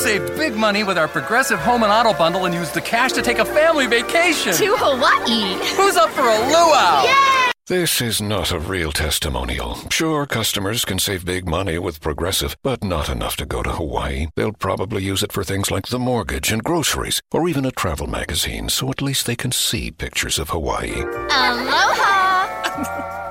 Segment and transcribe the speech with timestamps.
[0.00, 3.20] save big money with our Progressive Home and Auto bundle and use the cash to
[3.20, 4.54] take a family vacation.
[4.54, 5.58] To Hawaii.
[5.76, 7.04] Who's up for a luau?
[7.04, 7.50] Yay!
[7.66, 9.76] This is not a real testimonial.
[9.90, 14.28] Sure, customers can save big money with Progressive, but not enough to go to Hawaii.
[14.36, 18.06] They'll probably use it for things like the mortgage and groceries, or even a travel
[18.06, 21.02] magazine, so at least they can see pictures of Hawaii.
[21.30, 22.46] Aloha!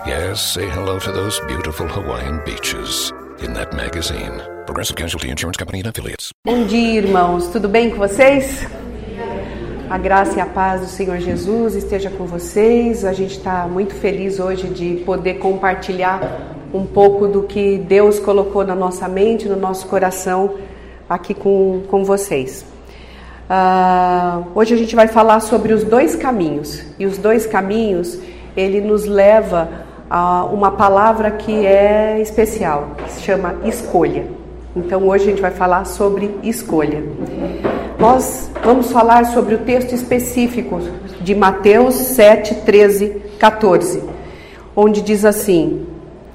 [0.07, 3.11] yes, say hello to those beautiful Hawaiian beaches
[3.43, 4.41] in that magazine.
[4.65, 6.31] Progressive Casualty Insurance Company and Affiliates.
[6.45, 7.47] Bom dia, irmãos.
[7.47, 8.65] Tudo bem com vocês?
[9.89, 13.03] A graça e a paz do Senhor Jesus esteja com vocês.
[13.03, 16.21] A gente está muito feliz hoje de poder compartilhar
[16.73, 20.55] um pouco do que Deus colocou na nossa mente, no nosso coração,
[21.09, 22.63] aqui com, com vocês.
[23.49, 26.83] Uh, hoje a gente vai falar sobre os dois caminhos.
[26.99, 28.19] E os dois caminhos,
[28.55, 29.87] ele nos leva
[30.51, 34.25] uma palavra que é especial, que se chama escolha.
[34.75, 37.03] Então hoje a gente vai falar sobre escolha.
[37.97, 40.79] Nós vamos falar sobre o texto específico
[41.21, 44.03] de Mateus 7, 13, 14,
[44.75, 45.85] onde diz assim: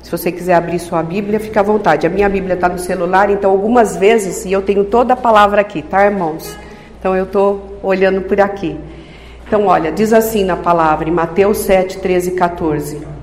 [0.02, 2.06] se você quiser abrir sua Bíblia, fica à vontade.
[2.06, 5.62] A minha Bíblia está no celular, então algumas vezes, e eu tenho toda a palavra
[5.62, 6.54] aqui, tá, irmãos?
[7.00, 8.78] Então eu estou olhando por aqui.
[9.46, 13.13] Então, olha, diz assim na palavra, em Mateus 7, 13 e 14: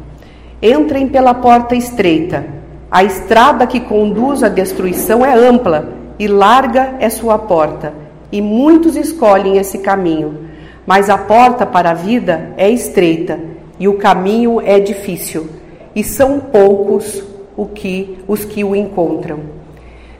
[0.61, 2.45] Entrem pela porta estreita.
[2.89, 7.93] A estrada que conduz à destruição é ampla e larga é sua porta
[8.31, 10.49] e muitos escolhem esse caminho.
[10.85, 13.39] Mas a porta para a vida é estreita
[13.79, 15.47] e o caminho é difícil,
[15.95, 17.23] e são poucos
[17.57, 19.39] o que, os que o encontram.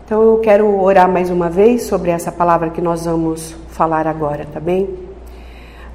[0.04, 4.48] Então eu quero orar mais uma vez sobre essa palavra que nós vamos falar agora,
[4.52, 4.90] tá bem?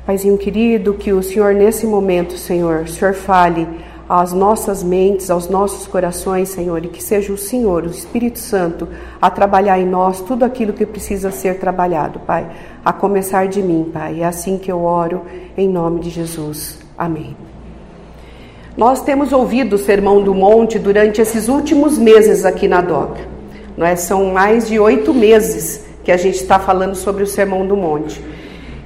[0.06, 3.66] Paizinho querido, que o Senhor nesse momento, Senhor, o Senhor fale
[4.08, 8.88] às nossas mentes, aos nossos corações, Senhor, e que seja o Senhor, o Espírito Santo,
[9.20, 12.46] a trabalhar em nós tudo aquilo que precisa ser trabalhado, Pai,
[12.84, 14.20] a começar de mim, Pai.
[14.20, 15.22] É assim que eu oro,
[15.56, 16.78] em nome de Jesus.
[16.96, 17.36] Amém.
[18.76, 23.22] Nós temos ouvido o Sermão do Monte durante esses últimos meses aqui na DOCA.
[23.76, 23.96] Não é?
[23.96, 28.22] São mais de oito meses que a gente está falando sobre o Sermão do Monte.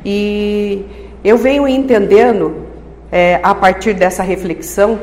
[0.05, 0.85] E
[1.23, 2.70] eu venho entendendo
[3.11, 5.01] é, a partir dessa reflexão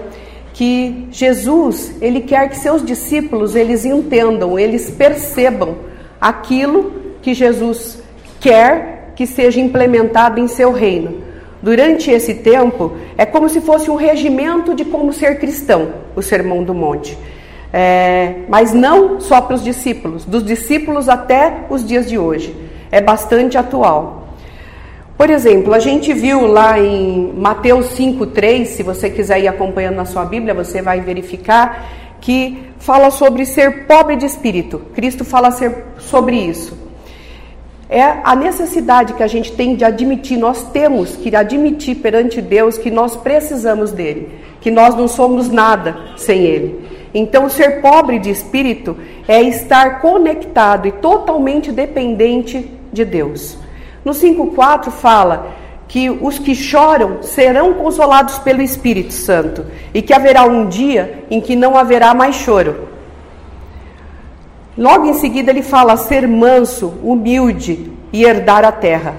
[0.53, 5.75] que Jesus ele quer que seus discípulos eles entendam, eles percebam
[6.19, 8.01] aquilo que Jesus
[8.39, 11.21] quer que seja implementado em seu reino.
[11.61, 16.63] Durante esse tempo é como se fosse um regimento de como ser cristão, o Sermão
[16.63, 17.17] do Monte.
[17.73, 22.55] É, mas não só para os discípulos, dos discípulos até os dias de hoje.
[22.91, 24.16] É bastante atual.
[25.17, 30.05] Por exemplo, a gente viu lá em Mateus 5:3, se você quiser ir acompanhando na
[30.05, 34.79] sua Bíblia, você vai verificar que fala sobre ser pobre de espírito.
[34.93, 35.49] Cristo fala
[35.97, 36.77] sobre isso.
[37.89, 42.77] É a necessidade que a gente tem de admitir, nós temos que admitir perante Deus
[42.77, 44.29] que nós precisamos dele,
[44.61, 46.85] que nós não somos nada sem ele.
[47.13, 48.95] Então, ser pobre de espírito
[49.27, 53.57] é estar conectado e totalmente dependente de Deus.
[54.03, 55.55] No 5,4 fala
[55.87, 61.39] que os que choram serão consolados pelo Espírito Santo e que haverá um dia em
[61.39, 62.87] que não haverá mais choro.
[64.77, 69.15] Logo em seguida, ele fala ser manso, humilde e herdar a terra.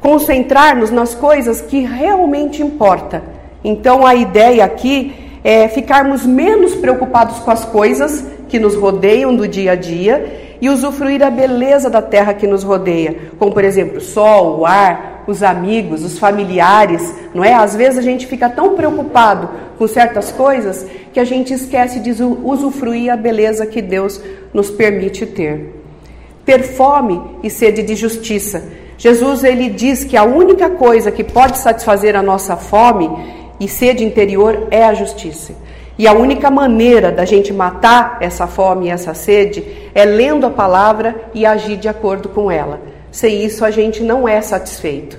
[0.00, 3.20] Concentrar-nos nas coisas que realmente importam.
[3.62, 5.12] Então, a ideia aqui
[5.42, 10.68] é ficarmos menos preocupados com as coisas que nos rodeiam do dia a dia e
[10.68, 15.24] usufruir a beleza da terra que nos rodeia, como por exemplo o sol, o ar,
[15.26, 17.52] os amigos, os familiares, não é?
[17.52, 22.10] Às vezes a gente fica tão preocupado com certas coisas que a gente esquece de
[22.22, 24.20] usufruir a beleza que Deus
[24.54, 25.74] nos permite ter.
[26.44, 28.62] Ter fome e sede de justiça.
[28.96, 33.10] Jesus ele diz que a única coisa que pode satisfazer a nossa fome
[33.58, 35.52] e sede interior é a justiça.
[35.98, 39.64] E a única maneira da gente matar essa fome e essa sede
[39.94, 42.80] é lendo a palavra e agir de acordo com ela.
[43.10, 45.18] Sem isso, a gente não é satisfeito.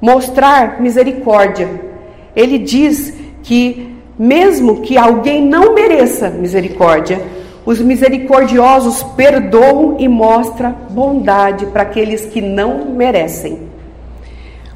[0.00, 1.68] Mostrar misericórdia.
[2.36, 3.12] Ele diz
[3.42, 7.20] que, mesmo que alguém não mereça misericórdia,
[7.66, 13.70] os misericordiosos perdoam e mostram bondade para aqueles que não merecem.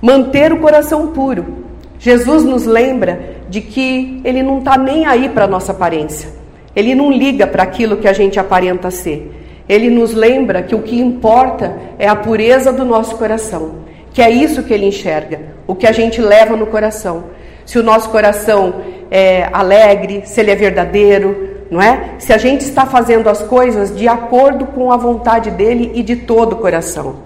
[0.02, 1.66] Manter o coração puro.
[2.00, 6.28] Jesus nos lembra de que ele não está nem aí para a nossa aparência.
[6.76, 9.32] Ele não liga para aquilo que a gente aparenta ser.
[9.68, 13.76] Ele nos lembra que o que importa é a pureza do nosso coração,
[14.12, 17.24] que é isso que ele enxerga, o que a gente leva no coração.
[17.66, 18.76] Se o nosso coração
[19.10, 22.14] é alegre, se ele é verdadeiro, não é?
[22.18, 26.16] Se a gente está fazendo as coisas de acordo com a vontade dele e de
[26.16, 27.16] todo o coração.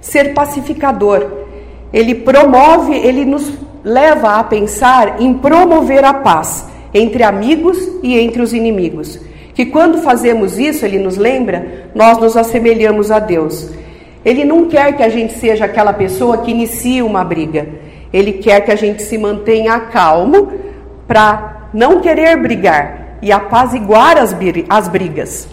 [0.00, 1.26] Ser pacificador,
[1.92, 3.52] ele promove, ele nos
[3.84, 9.20] leva a pensar em promover a paz entre amigos e entre os inimigos.
[9.54, 13.70] Que quando fazemos isso, ele nos lembra, nós nos assemelhamos a Deus.
[14.24, 17.68] Ele não quer que a gente seja aquela pessoa que inicia uma briga.
[18.12, 20.52] Ele quer que a gente se mantenha calmo
[21.06, 24.34] para não querer brigar e apaziguar as,
[24.68, 25.48] as brigas.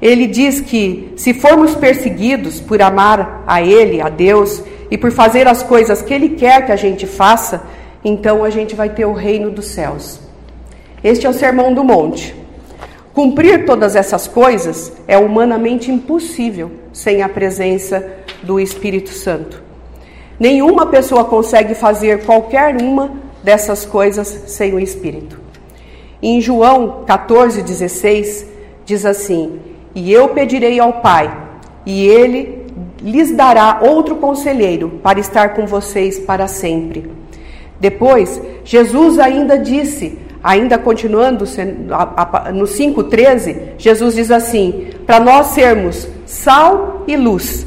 [0.00, 5.48] Ele diz que se formos perseguidos por amar a Ele, a Deus, e por fazer
[5.48, 7.62] as coisas que Ele quer que a gente faça,
[8.04, 10.20] então a gente vai ter o reino dos céus.
[11.02, 12.34] Este é o Sermão do Monte.
[13.12, 18.06] Cumprir todas essas coisas é humanamente impossível sem a presença
[18.42, 19.62] do Espírito Santo.
[20.38, 23.12] Nenhuma pessoa consegue fazer qualquer uma
[23.42, 25.40] dessas coisas sem o Espírito.
[26.22, 28.46] Em João 14,16
[28.84, 29.60] diz assim:
[29.94, 31.34] E eu pedirei ao Pai,
[31.86, 32.55] e ele
[33.00, 37.10] lhes dará outro conselheiro para estar com vocês para sempre.
[37.78, 41.44] Depois, Jesus ainda disse, ainda continuando
[42.54, 47.66] no 5,13, Jesus diz assim: para nós sermos sal e luz,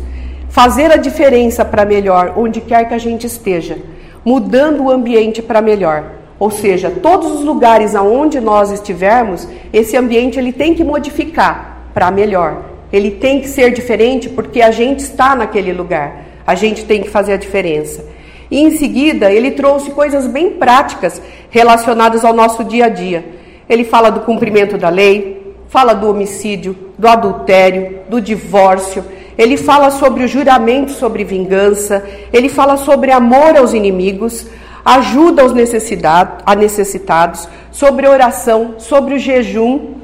[0.50, 3.78] fazer a diferença para melhor onde quer que a gente esteja,
[4.26, 6.16] mudando o ambiente para melhor.
[6.40, 12.10] Ou seja, todos os lugares aonde nós estivermos, esse ambiente ele tem que modificar para
[12.10, 12.69] melhor.
[12.92, 16.26] Ele tem que ser diferente porque a gente está naquele lugar.
[16.46, 18.04] A gente tem que fazer a diferença.
[18.50, 21.22] E em seguida, ele trouxe coisas bem práticas
[21.52, 23.24] relacionadas ao nosso dia a dia.
[23.70, 29.06] Ele fala do cumprimento da lei, fala do homicídio, do adultério, do divórcio.
[29.38, 32.04] Ele fala sobre o juramento sobre vingança.
[32.34, 34.48] Ele fala sobre amor aos inimigos,
[34.84, 39.99] ajuda aos necessitados, sobre oração, sobre o jejum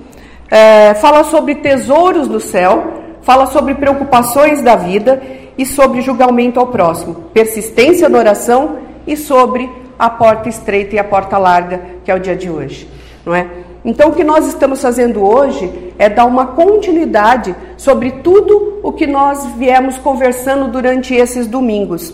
[0.50, 5.22] é, fala sobre tesouros do céu, fala sobre preocupações da vida
[5.58, 8.78] e sobre julgamento ao próximo, persistência na oração
[9.08, 12.88] e sobre a porta estreita e a porta larga, que é o dia de hoje,
[13.26, 13.48] não é?
[13.84, 19.06] Então, o que nós estamos fazendo hoje é dar uma continuidade sobre tudo o que
[19.06, 22.12] nós viemos conversando durante esses domingos.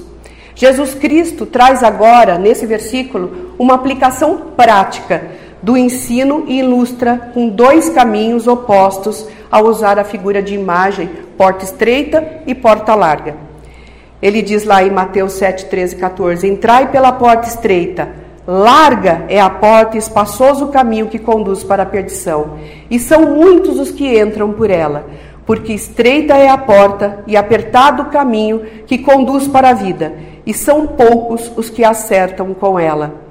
[0.54, 5.32] Jesus Cristo traz agora, nesse versículo, uma aplicação prática
[5.62, 11.64] do ensino e ilustra com dois caminhos opostos ao usar a figura de imagem, porta
[11.64, 13.36] estreita e porta larga.
[14.22, 18.10] Ele diz lá em Mateus 7, 13 e 14: Entrai pela porta estreita,
[18.46, 22.58] larga é a porta e espaçoso o caminho que conduz para a perdição,
[22.90, 25.06] e são muitos os que entram por ela,
[25.46, 30.14] porque estreita é a porta e apertado o caminho que conduz para a vida,
[30.46, 33.31] e são poucos os que acertam com ela.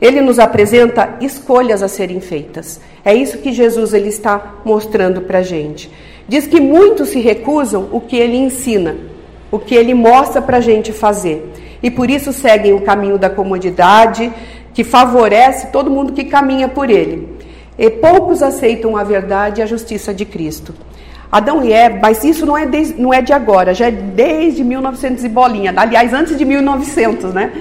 [0.00, 2.80] Ele nos apresenta escolhas a serem feitas.
[3.04, 5.90] É isso que Jesus ele está mostrando para a gente.
[6.28, 8.96] Diz que muitos se recusam o que ele ensina,
[9.50, 11.52] o que ele mostra para a gente fazer.
[11.82, 14.32] E por isso seguem o caminho da comodidade,
[14.72, 17.28] que favorece todo mundo que caminha por ele.
[17.78, 20.74] E poucos aceitam a verdade e a justiça de Cristo.
[21.30, 24.62] Adão e Eva, mas isso não é, de, não é de agora, já é desde
[24.62, 25.74] 1900 e bolinha.
[25.76, 27.52] Aliás, antes de 1900, né?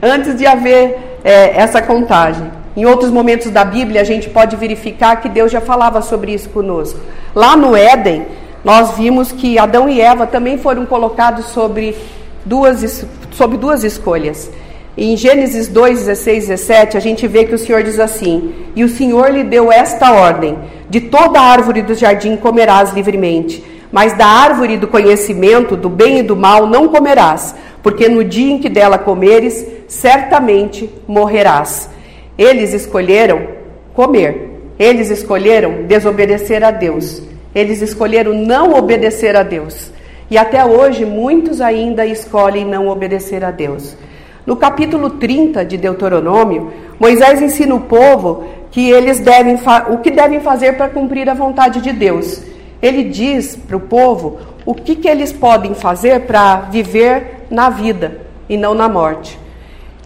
[0.00, 2.50] Antes de haver é, essa contagem.
[2.76, 6.48] Em outros momentos da Bíblia, a gente pode verificar que Deus já falava sobre isso
[6.50, 6.98] conosco.
[7.34, 8.26] Lá no Éden,
[8.64, 11.96] nós vimos que Adão e Eva também foram colocados sobre
[12.44, 14.50] duas, sobre duas escolhas.
[14.96, 18.88] Em Gênesis 2, 16, 17, a gente vê que o Senhor diz assim: E o
[18.88, 20.58] Senhor lhe deu esta ordem:
[20.90, 26.22] De toda árvore do jardim comerás livremente, mas da árvore do conhecimento do bem e
[26.22, 31.90] do mal não comerás, porque no dia em que dela comeres, certamente morrerás.
[32.36, 33.48] Eles escolheram
[33.94, 37.22] comer, eles escolheram desobedecer a Deus,
[37.54, 39.90] eles escolheram não obedecer a Deus.
[40.30, 43.96] E até hoje muitos ainda escolhem não obedecer a Deus.
[44.46, 49.58] No capítulo 30 de Deuteronômio, Moisés ensina o povo que eles devem
[49.90, 52.42] o que devem fazer para cumprir a vontade de Deus.
[52.80, 58.20] Ele diz para o povo o que, que eles podem fazer para viver na vida
[58.48, 59.38] e não na morte.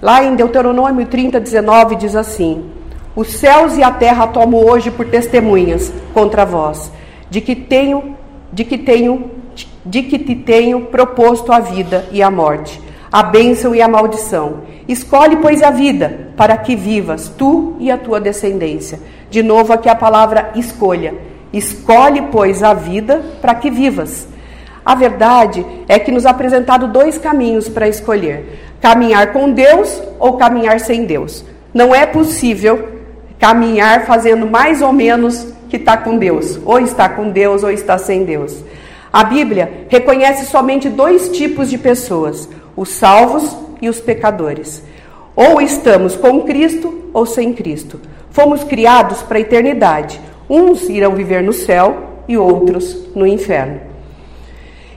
[0.00, 2.64] Lá em Deuteronômio 30, 19 diz assim:
[3.14, 6.90] Os céus e a terra tomo hoje por testemunhas contra vós,
[7.30, 8.16] de que tenho,
[8.52, 9.30] de que tenho,
[9.84, 12.80] de que te tenho proposto a vida e a morte,
[13.12, 14.62] a bênção e a maldição.
[14.88, 18.98] Escolhe, pois, a vida, para que vivas, tu e a tua descendência.
[19.30, 21.14] De novo, aqui a palavra escolha.
[21.52, 24.26] Escolhe, pois, a vida para que vivas.
[24.84, 30.80] A verdade é que nos apresentado dois caminhos para escolher: caminhar com Deus ou caminhar
[30.80, 31.44] sem Deus.
[31.72, 32.88] Não é possível
[33.38, 37.96] caminhar fazendo mais ou menos que está com Deus, ou está com Deus ou está
[37.96, 38.62] sem Deus.
[39.12, 44.82] A Bíblia reconhece somente dois tipos de pessoas: os salvos e os pecadores.
[45.34, 48.00] Ou estamos com Cristo ou sem Cristo.
[48.30, 50.20] Fomos criados para a eternidade.
[50.48, 53.91] Uns irão viver no céu e outros no inferno.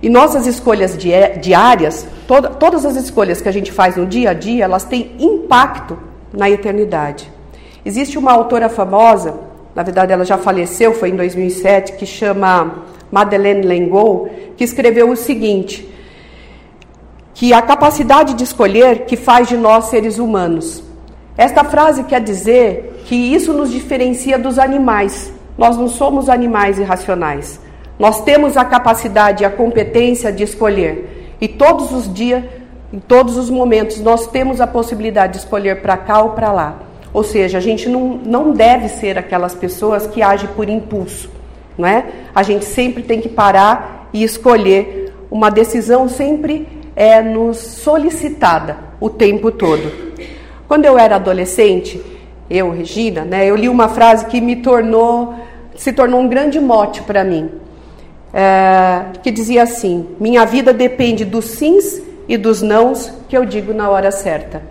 [0.05, 0.95] E nossas escolhas
[1.41, 5.15] diárias, toda, todas as escolhas que a gente faz no dia a dia, elas têm
[5.17, 5.97] impacto
[6.31, 7.27] na eternidade.
[7.83, 9.33] Existe uma autora famosa,
[9.73, 15.15] na verdade ela já faleceu, foi em 2007, que chama Madeleine L'Engle, que escreveu o
[15.15, 15.91] seguinte:
[17.33, 20.83] que a capacidade de escolher que faz de nós seres humanos.
[21.35, 25.33] Esta frase quer dizer que isso nos diferencia dos animais.
[25.57, 27.64] Nós não somos animais irracionais.
[27.97, 31.35] Nós temos a capacidade e a competência de escolher.
[31.39, 32.43] E todos os dias,
[32.91, 36.79] em todos os momentos, nós temos a possibilidade de escolher para cá ou para lá.
[37.13, 41.29] Ou seja, a gente não, não deve ser aquelas pessoas que agem por impulso,
[41.77, 42.05] não é?
[42.33, 45.13] A gente sempre tem que parar e escolher.
[45.31, 49.91] Uma decisão sempre é nos solicitada o tempo todo.
[50.67, 52.01] Quando eu era adolescente,
[52.49, 55.35] eu, Regina, né, eu li uma frase que me tornou,
[55.75, 57.49] se tornou um grande mote para mim,
[58.35, 63.73] é, que dizia assim: Minha vida depende dos sims e dos nãos que eu digo
[63.73, 64.61] na hora certa.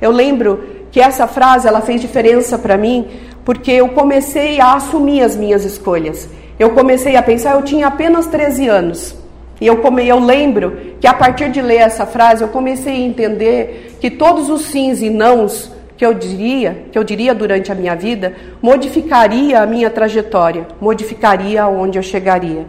[0.00, 3.06] Eu lembro que essa frase ela fez diferença para mim
[3.44, 6.28] porque eu comecei a assumir as minhas escolhas.
[6.58, 9.14] Eu comecei a pensar, eu tinha apenas 13 anos.
[9.60, 13.06] E eu, come, eu lembro que a partir de ler essa frase, eu comecei a
[13.06, 17.74] entender que todos os sims e nãos que eu diria, que eu diria durante a
[17.74, 22.66] minha vida, modificaria a minha trajetória, modificaria aonde eu chegaria.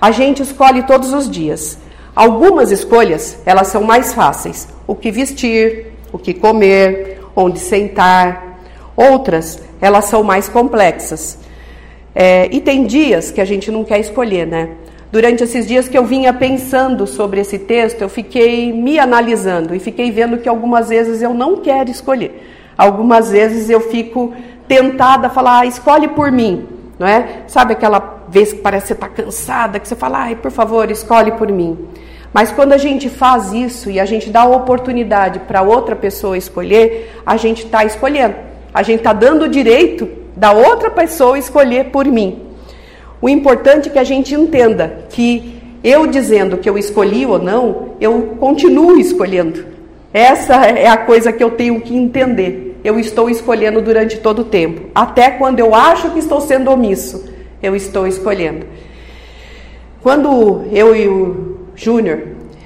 [0.00, 1.78] A gente escolhe todos os dias.
[2.14, 4.68] Algumas escolhas, elas são mais fáceis.
[4.86, 8.60] O que vestir, o que comer, onde sentar.
[8.96, 11.38] Outras, elas são mais complexas.
[12.14, 14.70] É, e tem dias que a gente não quer escolher, né?
[15.10, 19.78] Durante esses dias que eu vinha pensando sobre esse texto, eu fiquei me analisando e
[19.78, 22.46] fiquei vendo que algumas vezes eu não quero escolher.
[22.76, 24.34] Algumas vezes eu fico
[24.66, 26.66] tentada a falar, ah, escolhe por mim,
[26.98, 27.42] não é?
[27.46, 30.90] Sabe aquela vez que parece que você está cansada, que você fala, ai, por favor,
[30.90, 31.88] escolhe por mim.
[32.32, 36.36] Mas quando a gente faz isso e a gente dá a oportunidade para outra pessoa
[36.36, 38.34] escolher, a gente está escolhendo.
[38.72, 42.42] A gente está dando o direito da outra pessoa escolher por mim.
[43.20, 47.94] O importante é que a gente entenda que eu dizendo que eu escolhi ou não,
[48.00, 49.64] eu continuo escolhendo.
[50.12, 52.78] Essa é a coisa que eu tenho que entender.
[52.84, 54.90] Eu estou escolhendo durante todo o tempo.
[54.94, 57.28] Até quando eu acho que estou sendo omisso,
[57.62, 58.66] eu estou escolhendo.
[60.02, 62.20] Quando eu e o Júnior,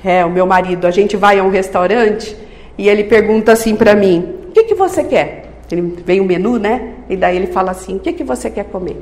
[0.04, 2.36] é o meu marido, a gente vai a um restaurante
[2.76, 5.50] e ele pergunta assim para mim: o que, que você quer?
[5.70, 6.94] Ele vem o menu, né?
[7.08, 8.96] E daí ele fala assim: o que, que você quer comer?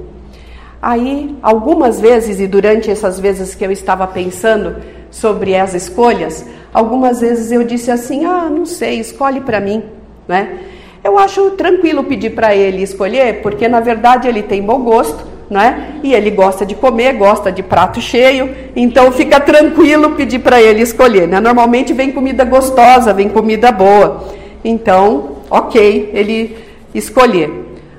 [0.81, 4.77] Aí, algumas vezes, e durante essas vezes que eu estava pensando
[5.11, 9.83] sobre as escolhas, algumas vezes eu disse assim: ah, não sei, escolhe para mim,
[10.29, 10.59] né?
[11.03, 15.97] Eu acho tranquilo pedir para ele escolher, porque na verdade ele tem bom gosto né?
[16.05, 20.81] E ele gosta de comer, gosta de prato cheio, então fica tranquilo pedir para ele
[20.81, 21.41] escolher, né?
[21.41, 24.29] Normalmente vem comida gostosa, vem comida boa.
[24.65, 26.57] Então, ok, ele
[26.95, 27.51] escolher.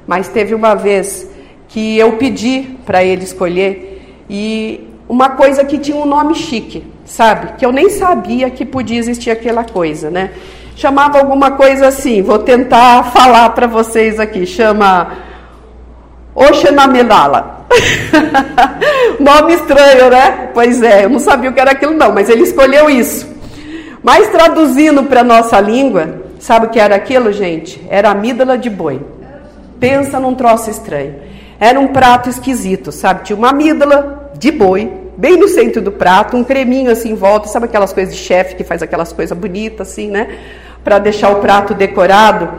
[0.07, 1.29] Mas teve uma vez
[1.67, 7.57] que eu pedi para ele escolher e uma coisa que tinha um nome chique, sabe?
[7.57, 10.31] Que eu nem sabia que podia existir aquela coisa, né?
[10.73, 15.11] Chamava alguma coisa assim, vou tentar falar para vocês aqui, chama
[16.33, 17.65] Oxenamelala.
[19.19, 20.49] Nome estranho, né?
[20.53, 23.29] Pois é, eu não sabia o que era aquilo não, mas ele escolheu isso.
[24.03, 27.85] Mas traduzindo para nossa língua, sabe o que era aquilo, gente?
[27.89, 29.01] Era amígdala de boi.
[29.79, 31.15] Pensa num troço estranho.
[31.59, 33.23] Era um prato esquisito, sabe?
[33.23, 37.47] Tinha uma amígdala de boi, bem no centro do prato, um creminho assim em volta,
[37.47, 40.39] sabe aquelas coisas de chefe que faz aquelas coisas bonitas assim, né?
[40.83, 42.49] Para deixar o prato decorado.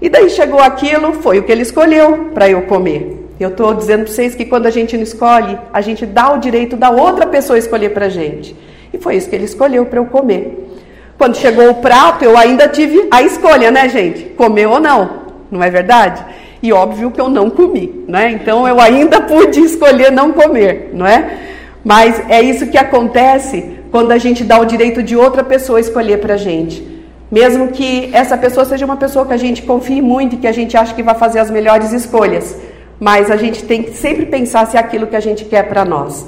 [0.00, 3.28] E daí chegou aquilo, foi o que ele escolheu para eu comer.
[3.38, 6.38] Eu estou dizendo para vocês que quando a gente não escolhe, a gente dá o
[6.38, 8.54] direito da outra pessoa escolher para a gente.
[8.92, 10.68] E foi isso que ele escolheu para eu comer.
[11.16, 14.24] Quando chegou o prato, eu ainda tive a escolha, né, gente?
[14.36, 16.24] Comer ou não, não é verdade?
[16.62, 18.30] E óbvio que eu não comi, né?
[18.32, 21.38] Então eu ainda pude escolher não comer, não é?
[21.84, 26.20] Mas é isso que acontece quando a gente dá o direito de outra pessoa escolher
[26.20, 26.99] para a gente.
[27.30, 30.52] Mesmo que essa pessoa seja uma pessoa que a gente confie muito e que a
[30.52, 32.56] gente acha que vai fazer as melhores escolhas,
[32.98, 35.84] mas a gente tem que sempre pensar se é aquilo que a gente quer para
[35.84, 36.26] nós.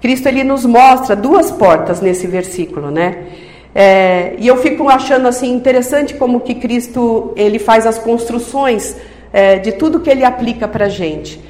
[0.00, 3.18] Cristo ele nos mostra duas portas nesse versículo, né?
[3.74, 8.96] É, e eu fico achando assim interessante como que Cristo ele faz as construções
[9.32, 11.40] é, de tudo que ele aplica para gente.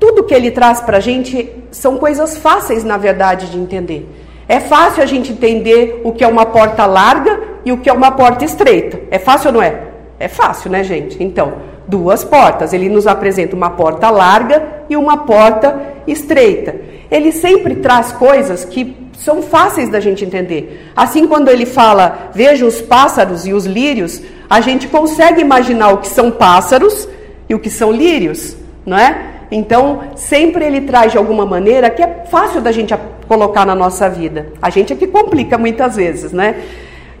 [0.00, 4.08] Tudo que ele traz para gente são coisas fáceis, na verdade, de entender.
[4.48, 7.92] É fácil a gente entender o que é uma porta larga e o que é
[7.92, 9.00] uma porta estreita.
[9.10, 9.80] É fácil ou não é?
[10.18, 11.22] É fácil, né, gente?
[11.22, 11.54] Então,
[11.86, 12.72] duas portas.
[12.72, 16.76] Ele nos apresenta uma porta larga e uma porta estreita.
[17.10, 20.90] Ele sempre traz coisas que são fáceis da gente entender.
[20.94, 25.98] Assim, quando ele fala, veja os pássaros e os lírios, a gente consegue imaginar o
[25.98, 27.08] que são pássaros
[27.48, 29.35] e o que são lírios, não é?
[29.50, 32.94] Então, sempre ele traz de alguma maneira que é fácil da gente
[33.28, 34.52] colocar na nossa vida.
[34.60, 36.56] A gente é que complica muitas vezes, né?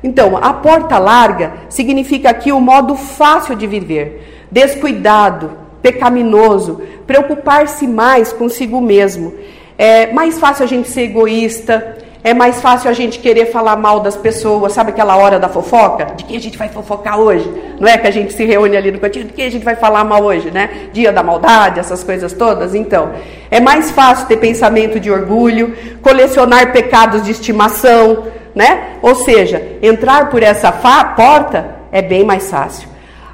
[0.02, 5.52] Então, a porta larga significa aqui o modo fácil de viver, descuidado,
[5.82, 9.34] pecaminoso, preocupar-se mais consigo mesmo.
[9.78, 14.00] É mais fácil a gente ser egoísta, é mais fácil a gente querer falar mal
[14.00, 16.06] das pessoas, sabe aquela hora da fofoca?
[16.06, 17.48] De quem a gente vai fofocar hoje?
[17.78, 19.76] Não é que a gente se reúne ali no cantinho, de quem a gente vai
[19.76, 20.88] falar mal hoje, né?
[20.92, 22.74] Dia da maldade, essas coisas todas.
[22.74, 23.12] Então,
[23.48, 28.24] é mais fácil ter pensamento de orgulho, colecionar pecados de estimação,
[28.56, 28.96] né?
[29.02, 32.88] Ou seja, entrar por essa porta é bem mais fácil.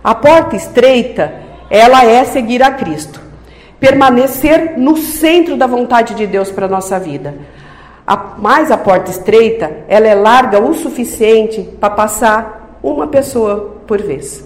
[0.05, 1.33] A porta estreita,
[1.71, 3.23] ela é seguir a Cristo.
[3.81, 7.35] Permanecer no centro da vontade de Deus para a nossa vida.
[8.07, 14.01] A, mais a porta estreita, ela é larga o suficiente para passar uma pessoa por
[14.03, 14.45] vez.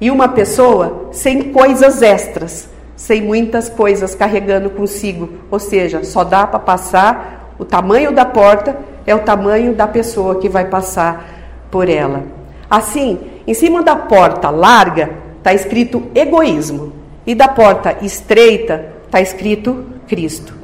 [0.00, 5.28] E uma pessoa sem coisas extras, sem muitas coisas carregando consigo.
[5.50, 10.40] Ou seja, só dá para passar o tamanho da porta é o tamanho da pessoa
[10.40, 11.24] que vai passar
[11.70, 12.24] por ela.
[12.70, 16.92] Assim, em cima da porta larga está escrito egoísmo
[17.26, 20.54] e da porta estreita está escrito Cristo.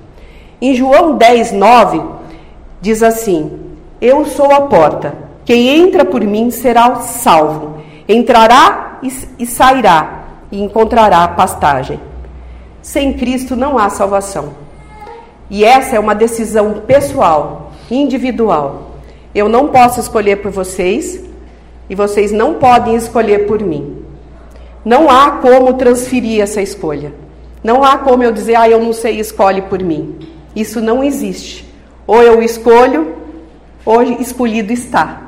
[0.60, 2.02] Em João 10, 9,
[2.80, 3.58] diz assim:
[4.00, 5.14] Eu sou a porta.
[5.44, 7.78] Quem entra por mim será salvo.
[8.08, 8.98] Entrará
[9.38, 12.00] e, sairá e encontrará pastagem.
[12.82, 14.50] Sem Cristo não há salvação.
[15.50, 18.92] E essa é uma decisão pessoal, individual.
[19.34, 21.22] Eu não posso escolher por vocês
[21.88, 24.04] e vocês não podem escolher por mim.
[24.84, 27.12] Não há como transferir essa escolha.
[27.62, 30.18] Não há como eu dizer, ah, eu não sei, escolhe por mim.
[30.54, 31.67] Isso não existe.
[32.08, 33.14] Ou eu escolho,
[33.84, 35.24] ou escolhido está.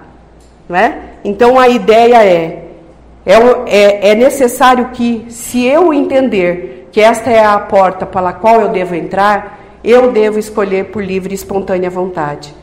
[0.66, 0.98] Não é?
[1.22, 2.64] Então a ideia é,
[3.26, 3.34] é,
[3.66, 8.68] é, é necessário que, se eu entender que esta é a porta pela qual eu
[8.68, 12.54] devo entrar, eu devo escolher por livre e espontânea vontade.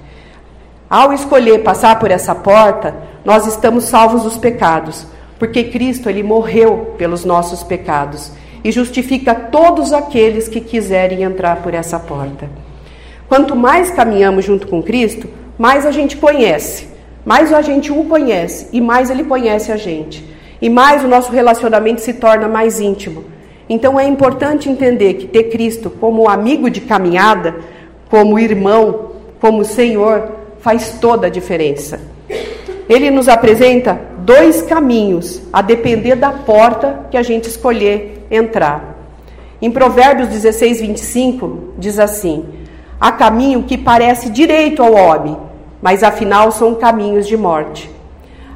[0.89, 5.05] Ao escolher passar por essa porta, nós estamos salvos dos pecados,
[5.37, 8.31] porque Cristo ele morreu pelos nossos pecados
[8.63, 12.49] e justifica todos aqueles que quiserem entrar por essa porta.
[13.27, 16.87] Quanto mais caminhamos junto com Cristo, mais a gente conhece,
[17.25, 20.23] mais a gente o conhece e mais ele conhece a gente.
[20.61, 23.25] E mais o nosso relacionamento se torna mais íntimo.
[23.69, 27.55] Então é importante entender que ter Cristo como amigo de caminhada,
[28.09, 29.11] como irmão,
[29.41, 31.99] como Senhor, faz toda a diferença.
[32.87, 38.95] Ele nos apresenta dois caminhos, a depender da porta que a gente escolher entrar.
[39.61, 42.45] Em Provérbios 16, 25, diz assim:
[42.99, 45.37] Há caminho que parece direito ao homem,
[45.81, 47.89] mas afinal são caminhos de morte.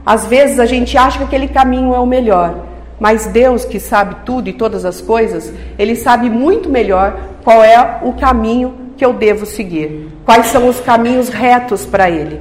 [0.05, 2.55] Às vezes a gente acha que aquele caminho é o melhor,
[2.99, 7.99] mas Deus, que sabe tudo e todas as coisas, Ele sabe muito melhor qual é
[8.01, 12.39] o caminho que eu devo seguir, quais são os caminhos retos para Ele.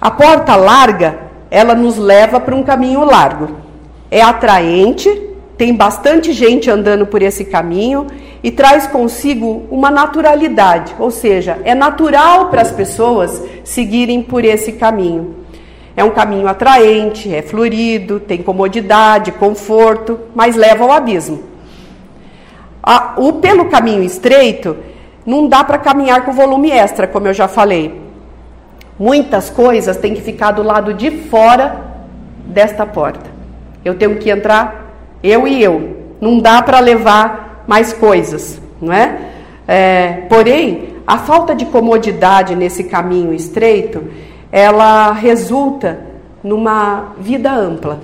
[0.00, 1.18] A porta larga,
[1.50, 3.56] ela nos leva para um caminho largo.
[4.10, 5.10] É atraente,
[5.56, 8.06] tem bastante gente andando por esse caminho
[8.42, 14.72] e traz consigo uma naturalidade, ou seja, é natural para as pessoas seguirem por esse
[14.72, 15.36] caminho.
[15.96, 21.42] É um caminho atraente, é florido, tem comodidade, conforto, mas leva ao abismo.
[23.16, 24.76] o pelo caminho estreito
[25.26, 28.00] não dá para caminhar com volume extra, como eu já falei.
[28.98, 31.84] Muitas coisas têm que ficar do lado de fora
[32.46, 33.28] desta porta.
[33.84, 35.96] Eu tenho que entrar, eu e eu.
[36.20, 39.20] Não dá para levar mais coisas, não é?
[39.68, 40.22] é?
[40.26, 44.02] Porém, a falta de comodidade nesse caminho estreito,
[44.50, 46.00] ela resulta
[46.42, 48.00] numa vida ampla.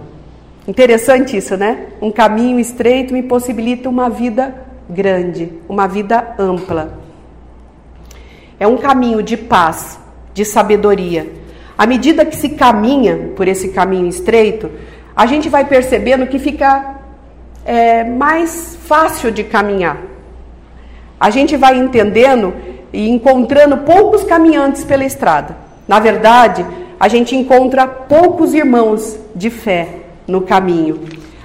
[0.68, 1.86] Interessante isso, né?
[2.00, 4.54] Um caminho estreito me possibilita uma vida
[4.88, 6.98] grande, uma vida ampla.
[8.60, 9.98] É um caminho de paz,
[10.34, 11.26] de sabedoria.
[11.76, 14.70] À medida que se caminha por esse caminho estreito,
[15.16, 16.96] a gente vai percebendo que fica
[17.64, 19.98] é, mais fácil de caminhar.
[21.18, 22.54] A gente vai entendendo
[22.92, 25.56] e encontrando poucos caminhantes pela estrada.
[25.88, 26.64] Na verdade,
[26.98, 29.88] a gente encontra poucos irmãos de fé
[30.26, 31.00] no caminho.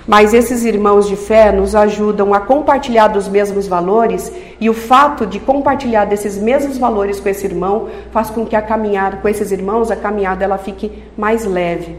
[0.10, 5.24] mas esses irmãos de fé nos ajudam a compartilhar dos mesmos valores e o fato
[5.24, 9.52] de compartilhar desses mesmos valores com esse irmão faz com que a caminhada com esses
[9.52, 11.96] irmãos, a caminhada ela fique mais leve.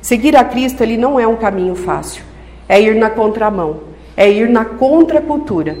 [0.00, 2.24] Seguir a Cristo ele não é um caminho fácil.
[2.72, 3.80] É ir na contramão,
[4.16, 5.76] é ir na contracultura.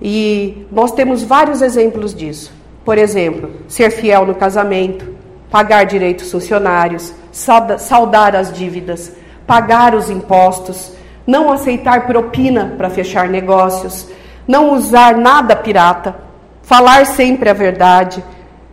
[0.00, 2.50] E nós temos vários exemplos disso.
[2.86, 5.14] Por exemplo, ser fiel no casamento,
[5.50, 9.12] pagar direitos funcionários, saldar as dívidas,
[9.46, 10.92] pagar os impostos,
[11.26, 14.08] não aceitar propina para fechar negócios,
[14.48, 16.16] não usar nada pirata,
[16.62, 18.24] falar sempre a verdade,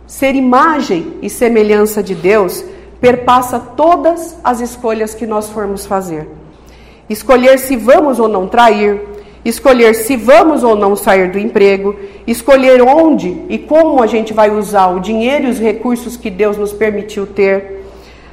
[0.06, 2.64] ser imagem e semelhança de Deus
[3.02, 6.26] perpassa todas as escolhas que nós formos fazer.
[7.08, 9.00] Escolher se vamos ou não trair,
[9.44, 11.94] escolher se vamos ou não sair do emprego,
[12.26, 16.56] escolher onde e como a gente vai usar o dinheiro e os recursos que Deus
[16.56, 17.84] nos permitiu ter.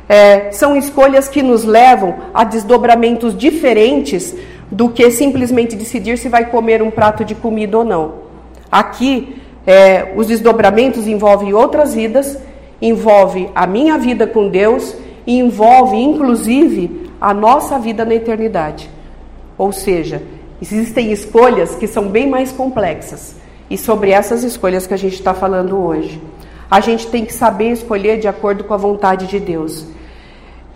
[0.08, 4.36] É, são escolhas que nos levam a desdobramentos diferentes
[4.70, 8.14] do que simplesmente decidir se vai comer um prato de comida ou não.
[8.72, 9.36] Aqui,
[9.68, 12.38] é, os desdobramentos envolvem outras vidas,
[12.82, 14.96] envolve a minha vida com Deus
[15.28, 18.90] e envolve, inclusive, a nossa vida na eternidade.
[19.58, 20.22] Ou seja,
[20.62, 23.36] existem escolhas que são bem mais complexas.
[23.70, 26.22] E sobre essas escolhas que a gente está falando hoje.
[26.70, 29.86] A gente tem que saber escolher de acordo com a vontade de Deus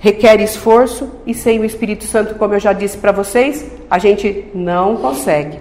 [0.06, 4.46] requer esforço e sem o Espírito Santo, como eu já disse para vocês, a gente
[4.54, 5.58] não consegue.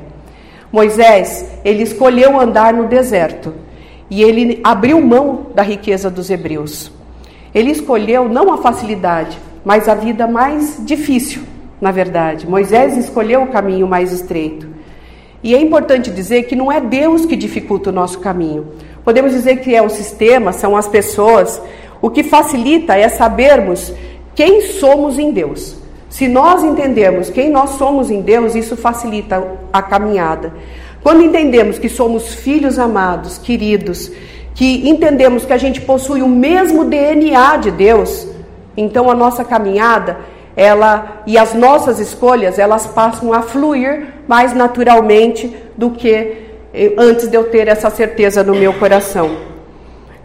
[0.71, 3.55] Moisés, ele escolheu andar no deserto
[4.11, 6.93] e ele abriu mão da riqueza dos hebreus.
[7.55, 11.43] Ele escolheu não a facilidade, mas a vida mais difícil,
[11.81, 12.47] na verdade.
[12.47, 14.69] Moisés escolheu o caminho mais estreito.
[15.43, 18.67] E é importante dizer que não é Deus que dificulta o nosso caminho.
[19.05, 21.61] Podemos dizer que é o sistema, são as pessoas.
[22.01, 23.93] O que facilita é sabermos
[24.35, 25.77] quem somos em Deus.
[26.09, 30.53] Se nós entendermos quem nós somos em Deus, isso facilita a caminhada.
[31.03, 34.11] Quando entendemos que somos filhos amados, queridos,
[34.55, 38.27] que entendemos que a gente possui o mesmo DNA de Deus,
[38.77, 40.19] então a nossa caminhada,
[40.57, 47.29] ela e as nossas escolhas, elas passam a fluir mais naturalmente do que eh, antes
[47.29, 49.37] de eu ter essa certeza no meu coração.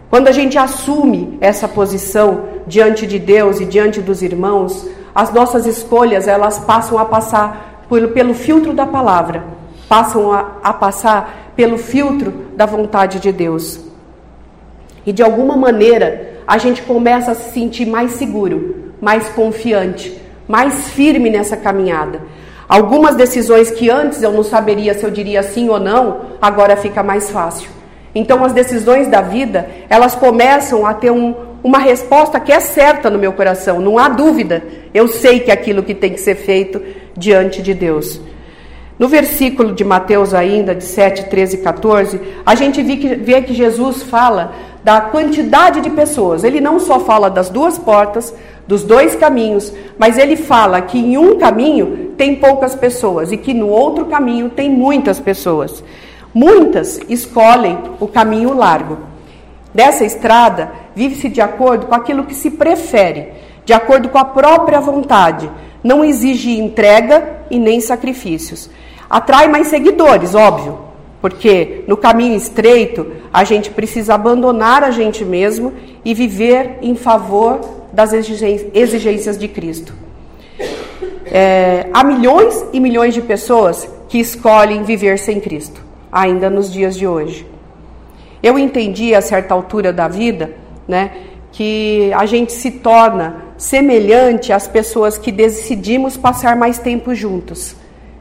[0.08, 5.66] Quando a gente assume essa posição diante de Deus e diante dos irmãos, as nossas
[5.66, 9.44] escolhas elas passam a passar por, pelo filtro da palavra,
[9.88, 13.80] passam a, a passar pelo filtro da vontade de Deus.
[15.04, 20.88] E de alguma maneira a gente começa a se sentir mais seguro, mais confiante, mais
[20.88, 22.22] firme nessa caminhada.
[22.68, 27.04] Algumas decisões que antes eu não saberia se eu diria sim ou não, agora fica
[27.04, 27.70] mais fácil.
[28.12, 33.08] Então as decisões da vida, elas começam a ter um, uma resposta que é certa
[33.08, 34.60] no meu coração, não há dúvida.
[34.92, 36.82] Eu sei que é aquilo que tem que ser feito
[37.16, 38.20] diante de Deus.
[39.00, 43.40] No versículo de Mateus ainda, de 7, 13 e 14, a gente vê que, vê
[43.40, 44.52] que Jesus fala
[44.84, 46.44] da quantidade de pessoas.
[46.44, 48.34] Ele não só fala das duas portas,
[48.68, 53.54] dos dois caminhos, mas ele fala que em um caminho tem poucas pessoas e que
[53.54, 55.82] no outro caminho tem muitas pessoas.
[56.34, 58.98] Muitas escolhem o caminho largo.
[59.72, 63.28] Dessa estrada, vive-se de acordo com aquilo que se prefere,
[63.64, 65.50] de acordo com a própria vontade.
[65.82, 68.68] Não exige entrega e nem sacrifícios.
[69.10, 70.78] Atrai mais seguidores, óbvio,
[71.20, 75.72] porque no caminho estreito a gente precisa abandonar a gente mesmo
[76.04, 77.60] e viver em favor
[77.92, 79.92] das exigências de Cristo.
[81.26, 86.96] É, há milhões e milhões de pessoas que escolhem viver sem Cristo ainda nos dias
[86.96, 87.46] de hoje.
[88.42, 90.52] Eu entendi a certa altura da vida,
[90.88, 91.10] né,
[91.52, 97.76] que a gente se torna semelhante às pessoas que decidimos passar mais tempo juntos.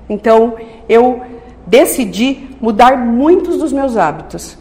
[0.09, 0.55] Então,
[0.89, 1.21] eu
[1.67, 4.57] decidi mudar muitos dos meus hábitos.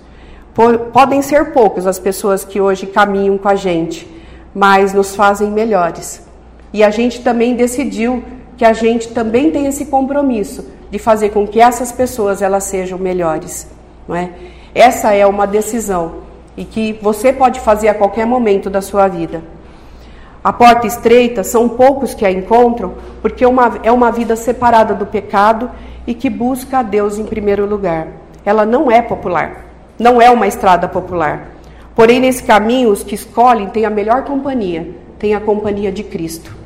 [0.92, 4.06] Podem ser poucos as pessoas que hoje caminham com a gente,
[4.54, 6.26] mas nos fazem melhores.
[6.72, 8.22] E a gente também decidiu
[8.56, 12.98] que a gente também tem esse compromisso de fazer com que essas pessoas elas sejam
[12.98, 13.68] melhores,
[14.06, 14.30] não é?
[14.74, 19.42] Essa é uma decisão e que você pode fazer a qualquer momento da sua vida.
[20.42, 25.04] A porta estreita são poucos que a encontram, porque uma, é uma vida separada do
[25.04, 25.70] pecado
[26.06, 28.08] e que busca a Deus em primeiro lugar.
[28.44, 29.66] Ela não é popular,
[29.98, 31.48] não é uma estrada popular.
[31.94, 36.56] Porém, nesse caminho, os que escolhem têm a melhor companhia, têm a companhia de Cristo.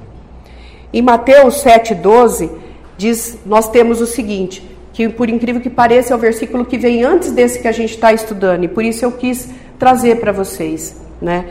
[0.92, 2.50] Em Mateus 7,12,
[2.98, 7.02] diz, nós temos o seguinte, que por incrível que pareça é o versículo que vem
[7.02, 11.00] antes desse que a gente está estudando, e por isso eu quis trazer para vocês.
[11.20, 11.46] Né?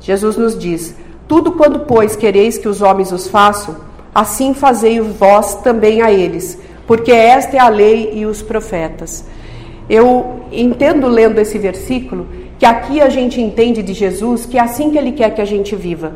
[0.00, 0.94] Jesus nos diz:
[1.26, 3.76] Tudo quando, pois, quereis que os homens os façam,
[4.14, 9.24] assim fazei vós também a eles, porque esta é a lei e os profetas.
[9.88, 12.26] Eu entendo lendo esse versículo
[12.58, 15.44] que aqui a gente entende de Jesus que é assim que ele quer que a
[15.44, 16.12] gente viva,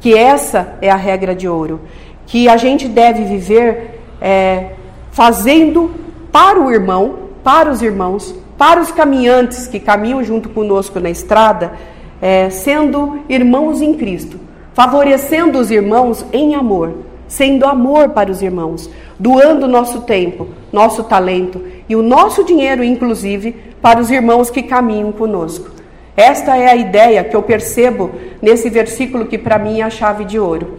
[0.00, 1.80] que essa é a regra de ouro,
[2.26, 4.72] que a gente deve viver é,
[5.10, 5.90] fazendo
[6.30, 11.72] para o irmão, para os irmãos, para os caminhantes que caminham junto conosco na estrada,
[12.20, 14.38] é, sendo irmãos em Cristo,
[14.78, 18.88] favorecendo os irmãos em amor, sendo amor para os irmãos,
[19.18, 25.10] doando nosso tempo, nosso talento e o nosso dinheiro, inclusive, para os irmãos que caminham
[25.10, 25.68] conosco.
[26.16, 30.24] Esta é a ideia que eu percebo nesse versículo que para mim é a chave
[30.24, 30.78] de ouro.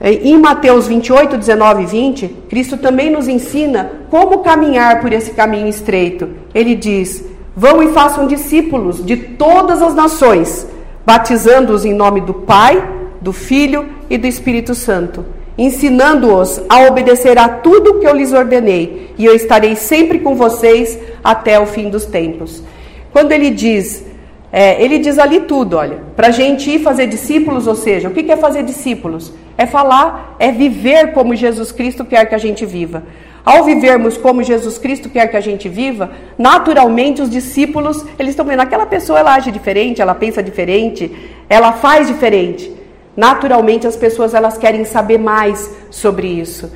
[0.00, 5.68] Em Mateus 28, 19 e 20, Cristo também nos ensina como caminhar por esse caminho
[5.68, 6.28] estreito.
[6.52, 10.66] Ele diz: Vão e façam discípulos de todas as nações,
[11.04, 12.82] batizando-os em nome do Pai,
[13.20, 15.24] do Filho e do Espírito Santo,
[15.56, 20.98] ensinando-os a obedecer a tudo que eu lhes ordenei, e eu estarei sempre com vocês
[21.22, 22.62] até o fim dos tempos.
[23.12, 24.04] Quando ele diz,
[24.52, 28.12] é, ele diz ali tudo, olha, para a gente ir fazer discípulos, ou seja, o
[28.12, 29.32] que é fazer discípulos?
[29.58, 33.02] É falar, é viver como Jesus Cristo quer que a gente viva.
[33.44, 38.44] Ao vivermos como Jesus Cristo quer que a gente viva, naturalmente os discípulos, eles estão
[38.44, 41.10] vendo, aquela pessoa ela age diferente, ela pensa diferente,
[41.48, 42.72] ela faz diferente.
[43.16, 46.70] Naturalmente as pessoas elas querem saber mais sobre isso.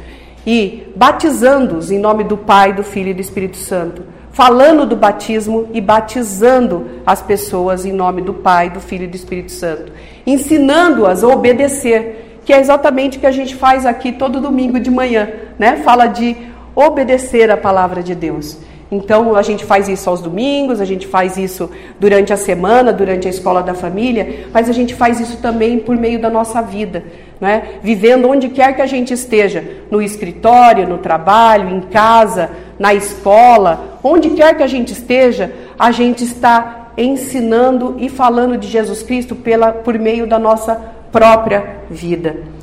[0.47, 5.69] E batizando-os em nome do Pai, do Filho e do Espírito Santo, falando do batismo
[5.73, 9.93] e batizando as pessoas em nome do Pai, do Filho e do Espírito Santo,
[10.27, 14.91] ensinando-as a obedecer, que é exatamente o que a gente faz aqui todo domingo de
[14.91, 15.77] manhã, né?
[15.83, 16.37] Fala de
[16.75, 18.59] obedecer a palavra de Deus.
[18.91, 23.27] Então a gente faz isso aos domingos, a gente faz isso durante a semana, durante
[23.27, 27.03] a escola da família, mas a gente faz isso também por meio da nossa vida,
[27.41, 27.81] né?
[27.83, 33.99] vivendo onde quer que a gente esteja, no escritório, no trabalho, em casa, na escola,
[34.03, 39.35] onde quer que a gente esteja, a gente está ensinando e falando de Jesus Cristo
[39.35, 42.54] pela, por meio da nossa própria vida.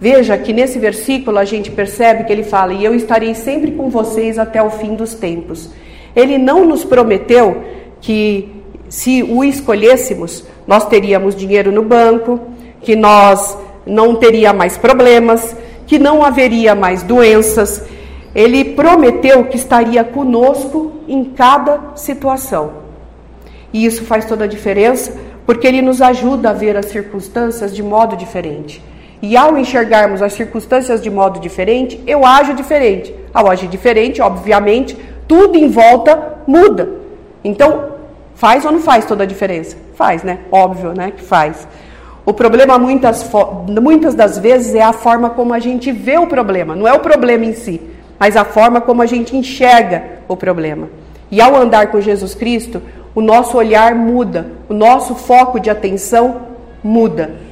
[0.00, 3.90] Veja que nesse versículo a gente percebe que ele fala: E eu estarei sempre com
[3.90, 5.70] vocês até o fim dos tempos.
[6.14, 7.62] Ele não nos prometeu
[8.00, 8.48] que,
[8.88, 12.40] se o escolhêssemos, nós teríamos dinheiro no banco,
[12.80, 15.56] que nós não teria mais problemas,
[15.86, 17.84] que não haveria mais doenças.
[18.34, 22.88] Ele prometeu que estaria conosco em cada situação.
[23.72, 25.12] E isso faz toda a diferença,
[25.44, 28.82] porque ele nos ajuda a ver as circunstâncias de modo diferente.
[29.20, 33.14] E ao enxergarmos as circunstâncias de modo diferente, eu ajo diferente.
[33.34, 36.88] Ao agir diferente, obviamente, tudo em volta muda.
[37.42, 37.90] Então,
[38.34, 39.76] faz ou não faz toda a diferença?
[39.94, 40.40] Faz, né?
[40.50, 41.12] Óbvio, né?
[41.16, 41.66] Que faz.
[42.24, 43.28] O problema muitas,
[43.82, 47.00] muitas das vezes é a forma como a gente vê o problema, não é o
[47.00, 47.80] problema em si,
[48.20, 50.90] mas a forma como a gente enxerga o problema.
[51.30, 52.82] E ao andar com Jesus Cristo,
[53.14, 56.42] o nosso olhar muda, o nosso foco de atenção
[56.84, 57.47] muda.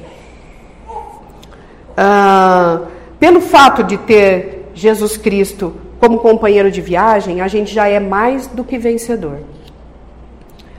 [1.99, 2.81] Ah,
[3.19, 8.45] pelo fato de ter Jesus Cristo como companheiro de viagem, a gente já é mais
[8.45, 9.39] do que vencedor.